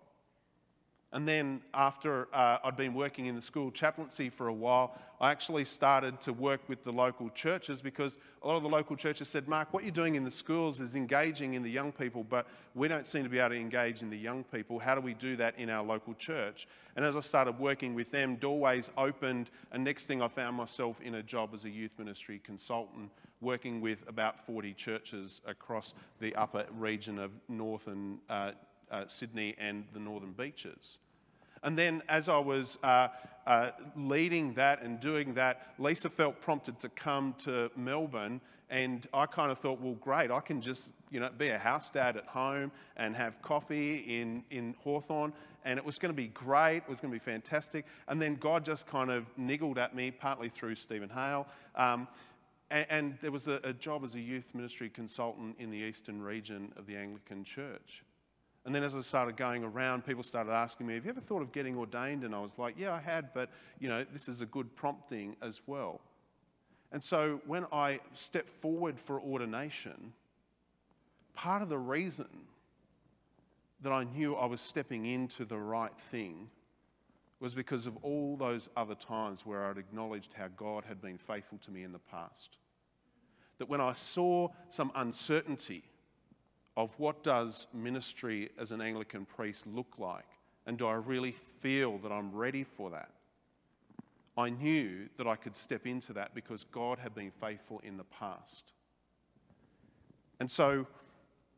And 1.12 1.26
then, 1.26 1.60
after 1.74 2.28
uh, 2.32 2.58
I'd 2.62 2.76
been 2.76 2.94
working 2.94 3.26
in 3.26 3.34
the 3.34 3.42
school 3.42 3.72
chaplaincy 3.72 4.30
for 4.30 4.46
a 4.46 4.52
while, 4.52 4.96
I 5.20 5.32
actually 5.32 5.64
started 5.64 6.20
to 6.22 6.32
work 6.32 6.60
with 6.68 6.84
the 6.84 6.92
local 6.92 7.30
churches 7.30 7.82
because 7.82 8.16
a 8.42 8.46
lot 8.46 8.56
of 8.56 8.62
the 8.62 8.68
local 8.68 8.94
churches 8.94 9.26
said, 9.28 9.48
Mark, 9.48 9.74
what 9.74 9.82
you're 9.82 9.90
doing 9.90 10.14
in 10.14 10.24
the 10.24 10.30
schools 10.30 10.80
is 10.80 10.94
engaging 10.94 11.54
in 11.54 11.64
the 11.64 11.70
young 11.70 11.90
people, 11.90 12.22
but 12.22 12.46
we 12.76 12.86
don't 12.86 13.08
seem 13.08 13.24
to 13.24 13.28
be 13.28 13.40
able 13.40 13.50
to 13.50 13.60
engage 13.60 14.02
in 14.02 14.08
the 14.08 14.16
young 14.16 14.44
people. 14.44 14.78
How 14.78 14.94
do 14.94 15.00
we 15.00 15.14
do 15.14 15.34
that 15.36 15.58
in 15.58 15.68
our 15.68 15.82
local 15.82 16.14
church? 16.14 16.68
And 16.94 17.04
as 17.04 17.16
I 17.16 17.20
started 17.20 17.58
working 17.58 17.94
with 17.94 18.12
them, 18.12 18.36
doorways 18.36 18.88
opened, 18.96 19.50
and 19.72 19.82
next 19.82 20.06
thing 20.06 20.22
I 20.22 20.28
found 20.28 20.56
myself 20.56 21.00
in 21.00 21.16
a 21.16 21.22
job 21.24 21.50
as 21.54 21.64
a 21.64 21.70
youth 21.70 21.92
ministry 21.98 22.40
consultant, 22.44 23.10
working 23.40 23.80
with 23.80 24.08
about 24.08 24.38
40 24.38 24.74
churches 24.74 25.40
across 25.44 25.92
the 26.20 26.36
upper 26.36 26.66
region 26.78 27.18
of 27.18 27.36
North 27.48 27.88
and 27.88 28.20
uh, 28.28 28.52
uh, 28.90 29.04
Sydney 29.06 29.54
and 29.58 29.84
the 29.92 30.00
Northern 30.00 30.32
Beaches. 30.32 30.98
And 31.62 31.78
then, 31.78 32.02
as 32.08 32.28
I 32.28 32.38
was 32.38 32.78
uh, 32.82 33.08
uh, 33.46 33.70
leading 33.96 34.54
that 34.54 34.82
and 34.82 34.98
doing 34.98 35.34
that, 35.34 35.74
Lisa 35.78 36.08
felt 36.08 36.40
prompted 36.40 36.78
to 36.80 36.88
come 36.88 37.34
to 37.38 37.70
Melbourne. 37.76 38.40
And 38.70 39.06
I 39.12 39.26
kind 39.26 39.50
of 39.50 39.58
thought, 39.58 39.80
well, 39.80 39.94
great, 39.94 40.30
I 40.30 40.40
can 40.40 40.60
just, 40.60 40.92
you 41.10 41.18
know, 41.20 41.28
be 41.36 41.48
a 41.48 41.58
house 41.58 41.90
dad 41.90 42.16
at 42.16 42.26
home 42.26 42.70
and 42.96 43.16
have 43.16 43.42
coffee 43.42 44.20
in, 44.20 44.44
in 44.50 44.74
Hawthorn. 44.84 45.32
And 45.64 45.78
it 45.78 45.84
was 45.84 45.98
going 45.98 46.14
to 46.14 46.16
be 46.16 46.28
great, 46.28 46.78
it 46.78 46.88
was 46.88 47.00
going 47.00 47.12
to 47.12 47.14
be 47.14 47.18
fantastic. 47.18 47.84
And 48.08 48.22
then 48.22 48.36
God 48.36 48.64
just 48.64 48.86
kind 48.86 49.10
of 49.10 49.26
niggled 49.36 49.76
at 49.76 49.94
me, 49.94 50.10
partly 50.10 50.48
through 50.48 50.76
Stephen 50.76 51.10
Hale. 51.10 51.46
Um, 51.74 52.08
and, 52.70 52.86
and, 52.88 53.18
there 53.20 53.32
was 53.32 53.48
a, 53.48 53.60
a 53.64 53.72
job 53.72 54.04
as 54.04 54.14
a 54.14 54.20
youth 54.20 54.54
ministry 54.54 54.88
consultant 54.88 55.56
in 55.58 55.70
the 55.70 55.78
eastern 55.78 56.22
region 56.22 56.72
of 56.76 56.86
the 56.86 56.96
Anglican 56.96 57.42
Church. 57.42 58.04
And 58.64 58.74
then 58.74 58.82
as 58.82 58.94
I 58.94 59.00
started 59.00 59.36
going 59.36 59.64
around, 59.64 60.04
people 60.04 60.22
started 60.22 60.52
asking 60.52 60.86
me, 60.86 60.94
Have 60.94 61.04
you 61.04 61.10
ever 61.10 61.20
thought 61.20 61.42
of 61.42 61.52
getting 61.52 61.76
ordained? 61.76 62.24
And 62.24 62.34
I 62.34 62.40
was 62.40 62.58
like, 62.58 62.74
Yeah, 62.78 62.92
I 62.92 63.00
had, 63.00 63.32
but 63.32 63.50
you 63.78 63.88
know, 63.88 64.04
this 64.12 64.28
is 64.28 64.42
a 64.42 64.46
good 64.46 64.74
prompting 64.76 65.36
as 65.40 65.62
well. 65.66 66.00
And 66.92 67.02
so 67.02 67.40
when 67.46 67.66
I 67.72 68.00
stepped 68.14 68.50
forward 68.50 68.98
for 68.98 69.20
ordination, 69.20 70.12
part 71.34 71.62
of 71.62 71.68
the 71.68 71.78
reason 71.78 72.28
that 73.82 73.92
I 73.92 74.04
knew 74.04 74.34
I 74.34 74.46
was 74.46 74.60
stepping 74.60 75.06
into 75.06 75.44
the 75.44 75.58
right 75.58 75.96
thing 75.96 76.50
was 77.38 77.54
because 77.54 77.86
of 77.86 77.96
all 78.02 78.36
those 78.36 78.68
other 78.76 78.94
times 78.94 79.46
where 79.46 79.64
I'd 79.64 79.78
acknowledged 79.78 80.34
how 80.34 80.48
God 80.48 80.84
had 80.84 81.00
been 81.00 81.16
faithful 81.16 81.58
to 81.58 81.70
me 81.70 81.84
in 81.84 81.92
the 81.92 81.98
past. 81.98 82.58
That 83.58 83.68
when 83.68 83.80
I 83.80 83.94
saw 83.94 84.48
some 84.68 84.92
uncertainty, 84.94 85.84
of 86.76 86.98
what 86.98 87.22
does 87.22 87.66
ministry 87.74 88.50
as 88.58 88.72
an 88.72 88.80
Anglican 88.80 89.24
priest 89.24 89.66
look 89.66 89.98
like? 89.98 90.26
And 90.66 90.78
do 90.78 90.86
I 90.86 90.94
really 90.94 91.32
feel 91.32 91.98
that 91.98 92.12
I'm 92.12 92.32
ready 92.32 92.64
for 92.64 92.90
that? 92.90 93.10
I 94.36 94.50
knew 94.50 95.08
that 95.16 95.26
I 95.26 95.36
could 95.36 95.56
step 95.56 95.86
into 95.86 96.12
that 96.14 96.34
because 96.34 96.64
God 96.64 96.98
had 96.98 97.14
been 97.14 97.30
faithful 97.30 97.80
in 97.84 97.96
the 97.96 98.04
past. 98.04 98.72
And 100.38 100.50
so 100.50 100.86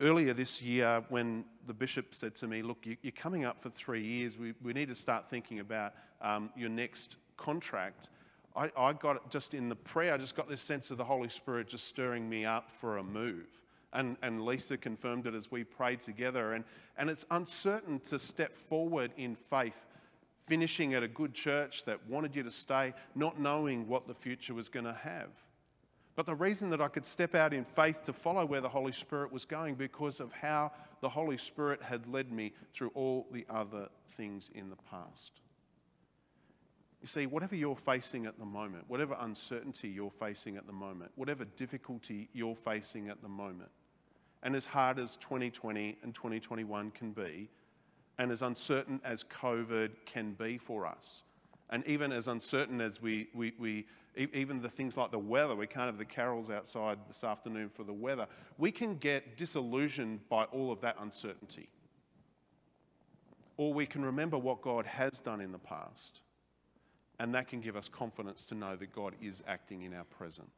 earlier 0.01 0.33
this 0.33 0.61
year, 0.61 1.03
when 1.09 1.45
the 1.67 1.73
bishop 1.73 2.13
said 2.13 2.35
to 2.35 2.47
me, 2.47 2.61
Look, 2.61 2.85
you're 2.85 3.11
coming 3.11 3.45
up 3.45 3.61
for 3.61 3.69
three 3.69 4.03
years, 4.03 4.37
we, 4.37 4.53
we 4.61 4.73
need 4.73 4.89
to 4.89 4.95
start 4.95 5.29
thinking 5.29 5.59
about 5.59 5.93
um, 6.21 6.49
your 6.55 6.69
next 6.69 7.15
contract. 7.37 8.09
I, 8.55 8.69
I 8.77 8.93
got 8.93 9.31
just 9.31 9.53
in 9.53 9.69
the 9.69 9.75
prayer, 9.75 10.13
I 10.13 10.17
just 10.17 10.35
got 10.35 10.49
this 10.49 10.61
sense 10.61 10.91
of 10.91 10.97
the 10.97 11.03
Holy 11.03 11.29
Spirit 11.29 11.67
just 11.67 11.87
stirring 11.87 12.29
me 12.29 12.45
up 12.45 12.69
for 12.69 12.97
a 12.97 13.03
move. 13.03 13.47
And, 13.93 14.17
and 14.21 14.43
Lisa 14.43 14.77
confirmed 14.77 15.27
it 15.27 15.35
as 15.35 15.51
we 15.51 15.63
prayed 15.63 16.01
together. 16.01 16.53
And, 16.53 16.65
and 16.97 17.09
it's 17.09 17.25
uncertain 17.31 17.99
to 18.01 18.17
step 18.17 18.55
forward 18.55 19.11
in 19.17 19.35
faith, 19.35 19.85
finishing 20.35 20.93
at 20.93 21.03
a 21.03 21.07
good 21.07 21.33
church 21.33 21.85
that 21.85 22.05
wanted 22.07 22.35
you 22.35 22.43
to 22.43 22.51
stay, 22.51 22.93
not 23.15 23.39
knowing 23.39 23.87
what 23.87 24.07
the 24.07 24.13
future 24.13 24.53
was 24.53 24.69
going 24.69 24.85
to 24.85 24.93
have. 24.93 25.29
But 26.15 26.25
the 26.25 26.35
reason 26.35 26.69
that 26.69 26.81
I 26.81 26.89
could 26.89 27.05
step 27.05 27.33
out 27.33 27.53
in 27.53 27.63
faith 27.63 28.03
to 28.05 28.13
follow 28.13 28.45
where 28.45 28.61
the 28.61 28.69
Holy 28.69 28.91
Spirit 28.91 29.31
was 29.31 29.45
going 29.45 29.75
because 29.75 30.19
of 30.19 30.31
how 30.31 30.71
the 31.01 31.09
Holy 31.09 31.37
Spirit 31.37 31.81
had 31.81 32.07
led 32.07 32.31
me 32.31 32.53
through 32.73 32.91
all 32.93 33.27
the 33.31 33.45
other 33.49 33.89
things 34.15 34.51
in 34.53 34.69
the 34.69 34.75
past. 34.75 35.41
You 37.01 37.07
see, 37.07 37.25
whatever 37.25 37.55
you're 37.55 37.75
facing 37.75 38.27
at 38.27 38.39
the 38.39 38.45
moment, 38.45 38.85
whatever 38.87 39.17
uncertainty 39.19 39.89
you're 39.89 40.09
facing 40.11 40.55
at 40.55 40.67
the 40.67 40.73
moment, 40.73 41.11
whatever 41.15 41.43
difficulty 41.43 42.29
you're 42.31 42.55
facing 42.55 43.09
at 43.09 43.21
the 43.21 43.27
moment, 43.27 43.69
and 44.43 44.55
as 44.55 44.65
hard 44.65 44.99
as 44.99 45.15
2020 45.17 45.97
and 46.03 46.13
2021 46.13 46.91
can 46.91 47.11
be, 47.11 47.49
and 48.19 48.31
as 48.31 48.41
uncertain 48.41 49.01
as 49.03 49.23
COVID 49.23 49.91
can 50.05 50.33
be 50.33 50.57
for 50.57 50.85
us, 50.85 51.23
And 51.69 51.83
even 51.87 52.11
as 52.11 52.27
uncertain 52.27 52.81
as 52.81 53.01
we, 53.01 53.29
we, 53.33 53.53
we 53.57 53.87
even 54.15 54.61
the 54.61 54.69
things 54.69 54.95
like 54.95 55.09
the 55.09 55.17
weather, 55.17 55.55
we 55.55 55.65
can't 55.65 55.87
have 55.87 55.97
the 55.97 56.05
carols 56.05 56.51
outside 56.51 56.99
this 57.07 57.23
afternoon 57.23 57.69
for 57.69 57.83
the 57.83 57.93
weather, 57.93 58.27
we 58.59 58.71
can 58.71 58.97
get 58.97 59.37
disillusioned 59.37 60.27
by 60.29 60.43
all 60.45 60.71
of 60.71 60.81
that 60.81 60.97
uncertainty. 60.99 61.69
Or 63.57 63.73
we 63.73 63.87
can 63.87 64.05
remember 64.05 64.37
what 64.37 64.61
God 64.61 64.85
has 64.85 65.19
done 65.19 65.41
in 65.41 65.51
the 65.51 65.57
past, 65.57 66.21
and 67.19 67.33
that 67.33 67.47
can 67.47 67.59
give 67.59 67.75
us 67.75 67.87
confidence 67.87 68.45
to 68.47 68.55
know 68.55 68.75
that 68.75 68.93
God 68.93 69.15
is 69.21 69.41
acting 69.47 69.81
in 69.81 69.93
our 69.93 70.05
present. 70.05 70.49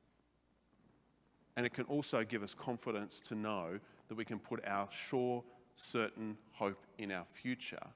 And 1.57 1.65
it 1.65 1.73
can 1.73 1.85
also 1.85 2.23
give 2.23 2.43
us 2.43 2.53
confidence 2.53 3.19
to 3.21 3.35
know 3.35 3.79
that 4.07 4.15
we 4.15 4.25
can 4.25 4.39
put 4.39 4.65
our 4.65 4.87
sure, 4.91 5.43
certain 5.73 6.37
hope 6.51 6.85
in 6.97 7.11
our 7.11 7.25
future 7.25 7.87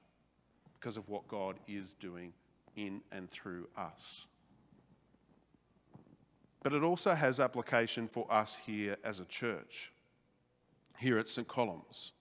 because 0.78 0.96
of 0.96 1.08
what 1.08 1.28
God 1.28 1.56
is 1.68 1.94
doing 1.94 2.32
in 2.76 3.02
and 3.12 3.30
through 3.30 3.68
us. 3.76 4.26
But 6.62 6.72
it 6.72 6.82
also 6.82 7.14
has 7.14 7.40
application 7.40 8.06
for 8.06 8.30
us 8.32 8.56
here 8.66 8.96
as 9.04 9.20
a 9.20 9.24
church, 9.26 9.92
here 10.98 11.18
at 11.18 11.28
St. 11.28 11.48
Columb's. 11.48 12.12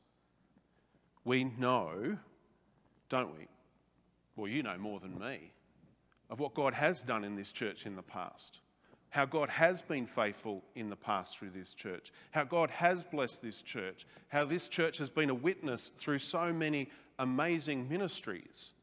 We 1.25 1.43
know, 1.43 2.17
don't 3.09 3.37
we? 3.37 3.47
Well, 4.35 4.49
you 4.49 4.63
know 4.63 4.77
more 4.77 4.99
than 4.99 5.19
me, 5.19 5.51
of 6.29 6.39
what 6.39 6.53
God 6.53 6.73
has 6.73 7.01
done 7.01 7.23
in 7.23 7.35
this 7.35 7.51
church 7.51 7.85
in 7.85 7.95
the 7.95 8.01
past. 8.01 8.59
How 9.09 9.25
God 9.25 9.49
has 9.49 9.81
been 9.81 10.05
faithful 10.05 10.63
in 10.75 10.89
the 10.89 10.95
past 10.95 11.37
through 11.37 11.49
this 11.49 11.73
church, 11.73 12.11
how 12.31 12.43
God 12.43 12.69
has 12.69 13.03
blessed 13.03 13.41
this 13.41 13.61
church, 13.61 14.05
how 14.27 14.45
this 14.45 14.67
church 14.67 14.99
has 14.99 15.09
been 15.09 15.29
a 15.29 15.35
witness 15.35 15.91
through 15.97 16.19
so 16.19 16.53
many 16.53 16.89
amazing 17.17 17.89
ministries. 17.89 18.73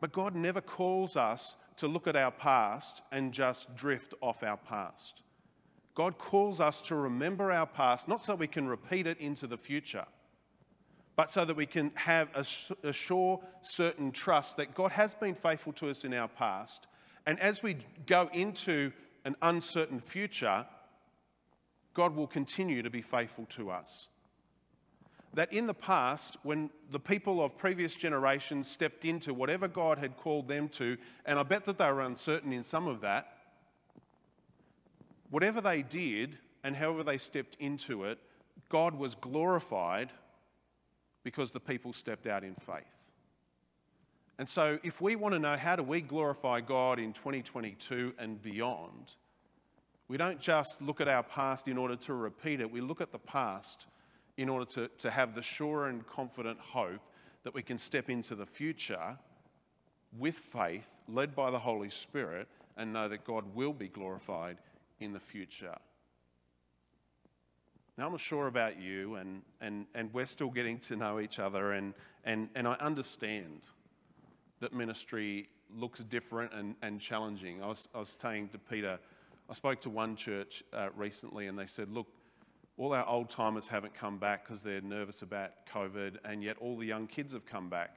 But 0.00 0.12
God 0.12 0.34
never 0.34 0.60
calls 0.60 1.16
us 1.16 1.56
to 1.78 1.88
look 1.88 2.06
at 2.06 2.16
our 2.16 2.30
past 2.30 3.02
and 3.10 3.32
just 3.32 3.74
drift 3.74 4.14
off 4.20 4.42
our 4.42 4.56
past. 4.56 5.22
God 5.94 6.18
calls 6.18 6.60
us 6.60 6.82
to 6.82 6.94
remember 6.94 7.50
our 7.50 7.66
past, 7.66 8.06
not 8.06 8.22
so 8.22 8.34
we 8.34 8.46
can 8.46 8.68
repeat 8.68 9.06
it 9.06 9.18
into 9.18 9.46
the 9.46 9.56
future, 9.56 10.04
but 11.16 11.30
so 11.30 11.46
that 11.46 11.56
we 11.56 11.64
can 11.64 11.90
have 11.94 12.28
a, 12.34 12.44
sure, 12.92 13.40
certain 13.62 14.12
trust 14.12 14.58
that 14.58 14.74
God 14.74 14.92
has 14.92 15.14
been 15.14 15.34
faithful 15.34 15.72
to 15.74 15.88
us 15.88 16.04
in 16.04 16.12
our 16.12 16.28
past. 16.28 16.86
And 17.26 17.40
as 17.40 17.62
we 17.62 17.76
go 18.06 18.30
into 18.32 18.92
an 19.24 19.36
uncertain 19.42 20.00
future, 20.00 20.64
God 21.94 22.14
will 22.14 22.26
continue 22.26 22.82
to 22.82 22.90
be 22.90 23.02
faithful 23.02 23.46
to 23.50 23.70
us 23.70 24.08
that 25.36 25.52
in 25.52 25.66
the 25.66 25.74
past, 25.74 26.38
when 26.44 26.70
the 26.90 26.98
people 26.98 27.44
of 27.44 27.58
previous 27.58 27.94
generations 27.94 28.70
stepped 28.70 29.04
into 29.04 29.34
whatever 29.34 29.68
God 29.68 29.98
had 29.98 30.16
called 30.16 30.48
them 30.48 30.66
to, 30.70 30.96
and 31.26 31.38
I 31.38 31.42
bet 31.42 31.66
that 31.66 31.76
they 31.76 31.92
were 31.92 32.00
uncertain 32.00 32.54
in 32.54 32.64
some 32.64 32.88
of 32.88 33.02
that, 33.02 33.36
whatever 35.28 35.60
they 35.60 35.82
did 35.82 36.38
and 36.64 36.74
however 36.74 37.04
they 37.04 37.18
stepped 37.18 37.54
into 37.60 38.04
it, 38.04 38.18
God 38.70 38.94
was 38.94 39.14
glorified 39.14 40.10
because 41.22 41.50
the 41.50 41.60
people 41.60 41.92
stepped 41.92 42.26
out 42.26 42.42
in 42.42 42.54
faith. 42.54 42.95
And 44.38 44.48
so, 44.48 44.78
if 44.82 45.00
we 45.00 45.16
want 45.16 45.34
to 45.34 45.38
know 45.38 45.56
how 45.56 45.76
do 45.76 45.82
we 45.82 46.02
glorify 46.02 46.60
God 46.60 46.98
in 46.98 47.12
2022 47.14 48.14
and 48.18 48.40
beyond, 48.42 49.16
we 50.08 50.16
don't 50.16 50.38
just 50.38 50.82
look 50.82 51.00
at 51.00 51.08
our 51.08 51.22
past 51.22 51.68
in 51.68 51.78
order 51.78 51.96
to 51.96 52.14
repeat 52.14 52.60
it, 52.60 52.70
we 52.70 52.80
look 52.80 53.00
at 53.00 53.12
the 53.12 53.18
past 53.18 53.86
in 54.36 54.48
order 54.48 54.66
to, 54.66 54.88
to 54.98 55.10
have 55.10 55.34
the 55.34 55.42
sure 55.42 55.86
and 55.86 56.06
confident 56.06 56.58
hope 56.60 57.00
that 57.44 57.54
we 57.54 57.62
can 57.62 57.78
step 57.78 58.10
into 58.10 58.34
the 58.34 58.44
future 58.44 59.16
with 60.18 60.34
faith, 60.34 60.88
led 61.08 61.34
by 61.34 61.50
the 61.50 61.58
Holy 61.58 61.90
Spirit, 61.90 62.46
and 62.76 62.92
know 62.92 63.08
that 63.08 63.24
God 63.24 63.54
will 63.54 63.72
be 63.72 63.88
glorified 63.88 64.58
in 65.00 65.12
the 65.12 65.20
future. 65.20 65.74
Now, 67.96 68.06
I'm 68.06 68.12
not 68.12 68.20
sure 68.20 68.46
about 68.46 68.78
you, 68.78 69.14
and, 69.14 69.40
and, 69.62 69.86
and 69.94 70.12
we're 70.12 70.26
still 70.26 70.50
getting 70.50 70.78
to 70.80 70.96
know 70.96 71.18
each 71.18 71.38
other, 71.38 71.72
and, 71.72 71.94
and, 72.24 72.50
and 72.54 72.68
I 72.68 72.74
understand 72.74 73.68
that 74.60 74.72
ministry 74.72 75.48
looks 75.74 76.02
different 76.04 76.52
and, 76.52 76.74
and 76.82 77.00
challenging. 77.00 77.62
I 77.62 77.66
was, 77.66 77.88
I 77.94 77.98
was 77.98 78.18
saying 78.20 78.48
to 78.50 78.58
Peter, 78.58 78.98
I 79.48 79.52
spoke 79.52 79.80
to 79.82 79.90
one 79.90 80.16
church 80.16 80.62
uh, 80.72 80.88
recently, 80.96 81.46
and 81.46 81.58
they 81.58 81.66
said, 81.66 81.90
Look, 81.90 82.06
all 82.76 82.92
our 82.92 83.06
old 83.06 83.30
timers 83.30 83.66
haven't 83.68 83.94
come 83.94 84.18
back 84.18 84.44
because 84.44 84.62
they're 84.62 84.80
nervous 84.80 85.22
about 85.22 85.52
COVID, 85.72 86.16
and 86.24 86.42
yet 86.42 86.56
all 86.60 86.76
the 86.76 86.86
young 86.86 87.06
kids 87.06 87.32
have 87.32 87.46
come 87.46 87.68
back. 87.68 87.96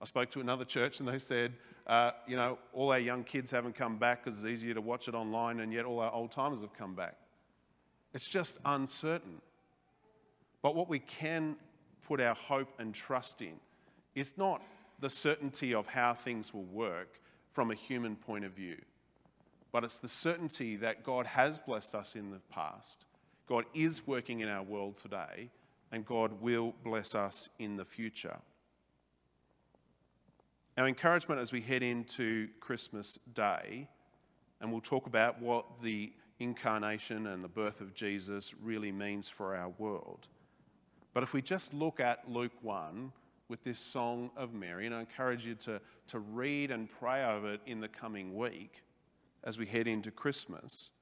I 0.00 0.06
spoke 0.06 0.30
to 0.30 0.40
another 0.40 0.64
church 0.64 1.00
and 1.00 1.08
they 1.08 1.18
said, 1.18 1.52
uh, 1.86 2.12
you 2.26 2.36
know, 2.36 2.58
all 2.72 2.90
our 2.90 2.98
young 2.98 3.22
kids 3.24 3.50
haven't 3.50 3.74
come 3.74 3.98
back 3.98 4.24
because 4.24 4.42
it's 4.42 4.50
easier 4.50 4.74
to 4.74 4.80
watch 4.80 5.08
it 5.08 5.14
online, 5.14 5.60
and 5.60 5.72
yet 5.72 5.84
all 5.84 6.00
our 6.00 6.12
old 6.12 6.30
timers 6.30 6.60
have 6.60 6.72
come 6.72 6.94
back. 6.94 7.16
It's 8.14 8.28
just 8.28 8.58
uncertain. 8.64 9.40
But 10.62 10.74
what 10.74 10.88
we 10.88 11.00
can 11.00 11.56
put 12.06 12.20
our 12.20 12.34
hope 12.34 12.68
and 12.78 12.94
trust 12.94 13.42
in 13.42 13.54
is 14.14 14.38
not 14.38 14.62
the 15.00 15.10
certainty 15.10 15.74
of 15.74 15.86
how 15.86 16.14
things 16.14 16.54
will 16.54 16.64
work 16.64 17.20
from 17.48 17.70
a 17.70 17.74
human 17.74 18.16
point 18.16 18.44
of 18.44 18.52
view, 18.52 18.76
but 19.72 19.84
it's 19.84 19.98
the 19.98 20.08
certainty 20.08 20.76
that 20.76 21.02
God 21.02 21.26
has 21.26 21.58
blessed 21.58 21.94
us 21.94 22.14
in 22.14 22.30
the 22.30 22.40
past 22.50 23.04
God 23.50 23.64
is 23.74 24.06
working 24.06 24.40
in 24.40 24.48
our 24.48 24.62
world 24.62 24.96
today, 24.96 25.50
and 25.90 26.06
God 26.06 26.40
will 26.40 26.72
bless 26.84 27.16
us 27.16 27.50
in 27.58 27.76
the 27.76 27.84
future. 27.84 28.36
Our 30.78 30.86
encouragement 30.86 31.40
as 31.40 31.50
we 31.50 31.60
head 31.60 31.82
into 31.82 32.46
Christmas 32.60 33.18
Day, 33.34 33.88
and 34.60 34.70
we'll 34.70 34.80
talk 34.80 35.08
about 35.08 35.42
what 35.42 35.82
the 35.82 36.12
incarnation 36.38 37.26
and 37.26 37.42
the 37.42 37.48
birth 37.48 37.80
of 37.80 37.92
Jesus 37.92 38.54
really 38.62 38.92
means 38.92 39.28
for 39.28 39.56
our 39.56 39.70
world. 39.78 40.28
But 41.12 41.24
if 41.24 41.32
we 41.32 41.42
just 41.42 41.74
look 41.74 41.98
at 41.98 42.30
Luke 42.30 42.52
1 42.62 43.10
with 43.50 43.64
this 43.64 43.80
song 43.80 44.30
of 44.36 44.54
Mary, 44.54 44.86
and 44.86 44.94
I 44.94 45.00
encourage 45.00 45.44
you 45.44 45.56
to, 45.56 45.80
to 46.06 46.20
read 46.20 46.70
and 46.70 46.88
pray 46.88 47.24
over 47.24 47.54
it 47.54 47.60
in 47.66 47.80
the 47.80 47.88
coming 47.88 48.36
week 48.36 48.84
as 49.42 49.58
we 49.58 49.66
head 49.66 49.88
into 49.88 50.12
Christmas. 50.12 50.92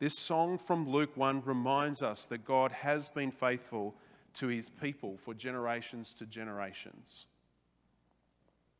This 0.00 0.18
song 0.18 0.58
from 0.58 0.88
Luke 0.88 1.16
1 1.16 1.42
reminds 1.44 2.02
us 2.02 2.24
that 2.26 2.44
God 2.44 2.72
has 2.72 3.08
been 3.08 3.30
faithful 3.30 3.94
to 4.34 4.48
his 4.48 4.68
people 4.68 5.16
for 5.16 5.34
generations 5.34 6.12
to 6.14 6.26
generations. 6.26 7.26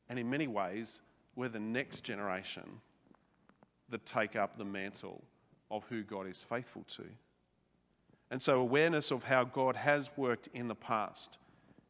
And 0.09 0.19
in 0.19 0.29
many 0.29 0.49
ways, 0.49 1.01
we're 1.37 1.49
the 1.49 1.61
next 1.61 2.01
generation 2.01 2.81
that 3.91 4.05
take 4.07 4.35
up 4.35 4.59
the 4.59 4.65
mantle 4.65 5.23
of 5.71 5.85
who 5.89 6.03
God 6.03 6.27
is 6.27 6.43
faithful 6.43 6.85
to. 6.89 7.05
And 8.31 8.43
so, 8.43 8.61
awareness 8.61 9.11
of 9.11 9.25
how 9.25 9.45
God 9.45 9.77
has 9.77 10.11
worked 10.17 10.49
in 10.53 10.69
the 10.69 10.75
past 10.75 11.39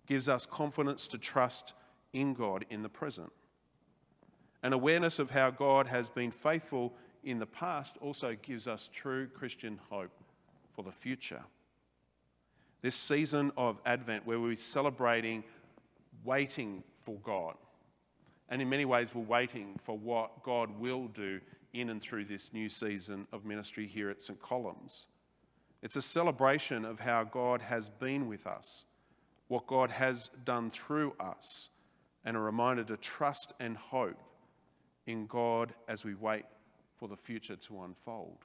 gives 0.09 0.29
us 0.29 0.47
confidence 0.47 1.07
to 1.09 1.18
trust 1.18 1.75
in 2.12 2.33
God 2.33 2.64
in 2.71 2.83
the 2.83 2.88
present. 2.88 3.31
An 4.62 4.73
awareness 4.73 5.18
of 5.18 5.31
how 5.31 5.51
God 5.51 5.87
has 5.87 6.11
been 6.11 6.33
faithful 6.33 6.94
in 7.23 7.38
the 7.38 7.47
past 7.47 7.97
also 8.01 8.35
gives 8.42 8.66
us 8.66 8.88
true 8.92 9.29
Christian 9.29 9.79
hope 9.90 10.11
for 10.75 10.83
the 10.83 10.90
future. 10.90 11.42
This 12.81 12.97
season 12.97 13.53
of 13.57 13.81
Advent, 13.85 14.27
where 14.27 14.40
we're 14.40 14.57
celebrating 14.57 15.44
waiting 16.25 16.83
for 16.92 17.16
God, 17.23 17.55
and 18.49 18.62
in 18.62 18.68
many 18.68 18.85
ways, 18.87 19.14
we're 19.14 19.23
waiting 19.23 19.79
for 19.79 19.97
what 19.99 20.42
God 20.42 20.71
will 20.81 21.09
do 21.09 21.40
in 21.75 21.90
and 21.90 22.01
through 22.01 22.25
this 22.25 22.53
new 22.53 22.68
season 22.68 23.27
of 23.33 23.44
ministry 23.44 23.87
here 23.87 24.09
at 24.09 24.23
St. 24.23 24.40
Columb's. 24.40 25.07
It's 25.83 25.97
a 25.97 26.03
celebration 26.03 26.85
of 26.85 26.99
how 26.99 27.25
God 27.25 27.61
has 27.61 27.90
been 27.90 28.27
with 28.27 28.47
us, 28.47 28.87
what 29.48 29.66
God 29.66 29.90
has 29.90 30.30
done 30.44 30.70
through 30.70 31.14
us, 31.18 31.70
and 32.24 32.37
a 32.37 32.40
reminder 32.40 32.84
to 32.84 32.96
trust 32.96 33.52
and 33.58 33.76
hope 33.76 34.22
in 35.06 35.26
God 35.26 35.72
as 35.88 36.04
we 36.04 36.14
wait 36.14 36.44
for 36.96 37.08
the 37.08 37.16
future 37.16 37.56
to 37.56 37.82
unfold. 37.82 38.44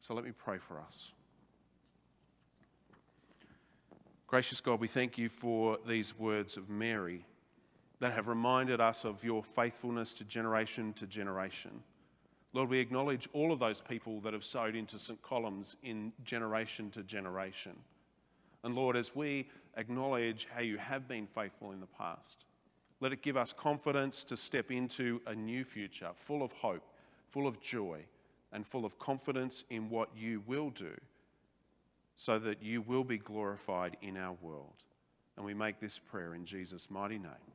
So 0.00 0.14
let 0.14 0.24
me 0.24 0.32
pray 0.32 0.58
for 0.58 0.80
us. 0.80 1.12
Gracious 4.26 4.60
God, 4.60 4.80
we 4.80 4.88
thank 4.88 5.18
you 5.18 5.28
for 5.28 5.78
these 5.86 6.18
words 6.18 6.56
of 6.56 6.68
Mary 6.68 7.24
that 8.00 8.12
have 8.12 8.28
reminded 8.28 8.80
us 8.80 9.04
of 9.04 9.22
your 9.24 9.42
faithfulness 9.42 10.12
to 10.14 10.24
generation 10.24 10.92
to 10.94 11.06
generation. 11.06 11.70
Lord, 12.52 12.68
we 12.68 12.78
acknowledge 12.78 13.28
all 13.32 13.52
of 13.52 13.58
those 13.58 13.80
people 13.80 14.20
that 14.20 14.32
have 14.32 14.44
sowed 14.44 14.76
into 14.76 14.98
St. 14.98 15.20
Columb's 15.22 15.76
in 15.82 16.12
generation 16.22 16.90
to 16.90 17.02
generation. 17.02 17.72
And 18.62 18.74
Lord, 18.74 18.96
as 18.96 19.14
we 19.14 19.48
acknowledge 19.76 20.46
how 20.54 20.60
you 20.60 20.78
have 20.78 21.08
been 21.08 21.26
faithful 21.26 21.72
in 21.72 21.80
the 21.80 21.86
past, 21.86 22.44
let 23.00 23.12
it 23.12 23.22
give 23.22 23.36
us 23.36 23.52
confidence 23.52 24.24
to 24.24 24.36
step 24.36 24.70
into 24.70 25.20
a 25.26 25.34
new 25.34 25.64
future 25.64 26.10
full 26.14 26.42
of 26.42 26.52
hope 26.52 26.84
full 27.34 27.46
of 27.48 27.60
joy 27.60 27.98
and 28.52 28.64
full 28.64 28.84
of 28.84 28.96
confidence 29.00 29.64
in 29.70 29.90
what 29.90 30.08
you 30.16 30.40
will 30.46 30.70
do, 30.70 30.94
so 32.14 32.38
that 32.38 32.62
you 32.62 32.80
will 32.80 33.02
be 33.02 33.18
glorified 33.18 33.96
in 34.02 34.16
our 34.16 34.36
world. 34.40 34.84
And 35.36 35.44
we 35.44 35.52
make 35.52 35.80
this 35.80 35.98
prayer 35.98 36.34
in 36.34 36.44
Jesus' 36.44 36.88
mighty 36.88 37.18
name. 37.18 37.50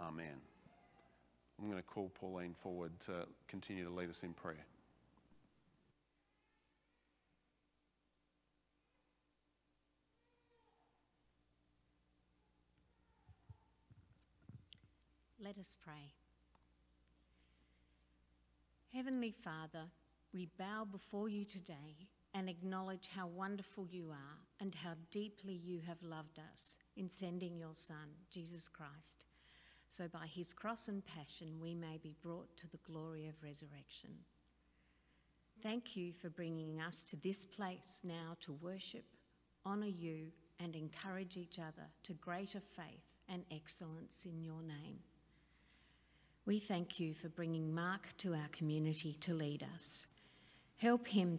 Amen. 0.00 0.34
I'm 1.60 1.70
going 1.70 1.80
to 1.80 1.86
call 1.86 2.10
Pauline 2.20 2.52
forward 2.52 2.90
to 3.00 3.26
continue 3.46 3.84
to 3.84 3.90
lead 3.90 4.10
us 4.10 4.24
in 4.24 4.32
prayer. 4.32 4.66
Let 15.42 15.58
us 15.58 15.76
pray. 15.84 16.14
Heavenly 18.92 19.32
Father, 19.32 19.90
we 20.32 20.48
bow 20.58 20.86
before 20.90 21.28
you 21.28 21.44
today 21.44 22.08
and 22.32 22.48
acknowledge 22.48 23.10
how 23.14 23.26
wonderful 23.26 23.86
you 23.90 24.10
are 24.10 24.38
and 24.60 24.74
how 24.74 24.92
deeply 25.10 25.52
you 25.52 25.80
have 25.86 26.02
loved 26.02 26.38
us 26.52 26.78
in 26.96 27.10
sending 27.10 27.58
your 27.58 27.74
Son, 27.74 28.16
Jesus 28.30 28.68
Christ, 28.68 29.26
so 29.88 30.08
by 30.08 30.26
his 30.26 30.54
cross 30.54 30.88
and 30.88 31.02
passion 31.04 31.60
we 31.60 31.74
may 31.74 31.98
be 32.02 32.14
brought 32.22 32.56
to 32.56 32.70
the 32.70 32.78
glory 32.90 33.26
of 33.26 33.42
resurrection. 33.42 34.10
Thank 35.62 35.96
you 35.96 36.14
for 36.14 36.30
bringing 36.30 36.80
us 36.80 37.04
to 37.04 37.16
this 37.16 37.44
place 37.44 38.00
now 38.02 38.36
to 38.40 38.54
worship, 38.54 39.04
honour 39.66 39.86
you, 39.86 40.28
and 40.58 40.74
encourage 40.74 41.36
each 41.36 41.58
other 41.58 41.88
to 42.04 42.14
greater 42.14 42.60
faith 42.60 43.04
and 43.28 43.44
excellence 43.50 44.24
in 44.24 44.42
your 44.42 44.62
name. 44.62 45.00
We 46.46 46.60
thank 46.60 47.00
you 47.00 47.12
for 47.12 47.28
bringing 47.28 47.74
Mark 47.74 48.16
to 48.18 48.32
our 48.32 48.46
community 48.52 49.16
to 49.22 49.34
lead 49.34 49.66
us. 49.74 50.06
Help 50.76 51.08
him 51.08 51.34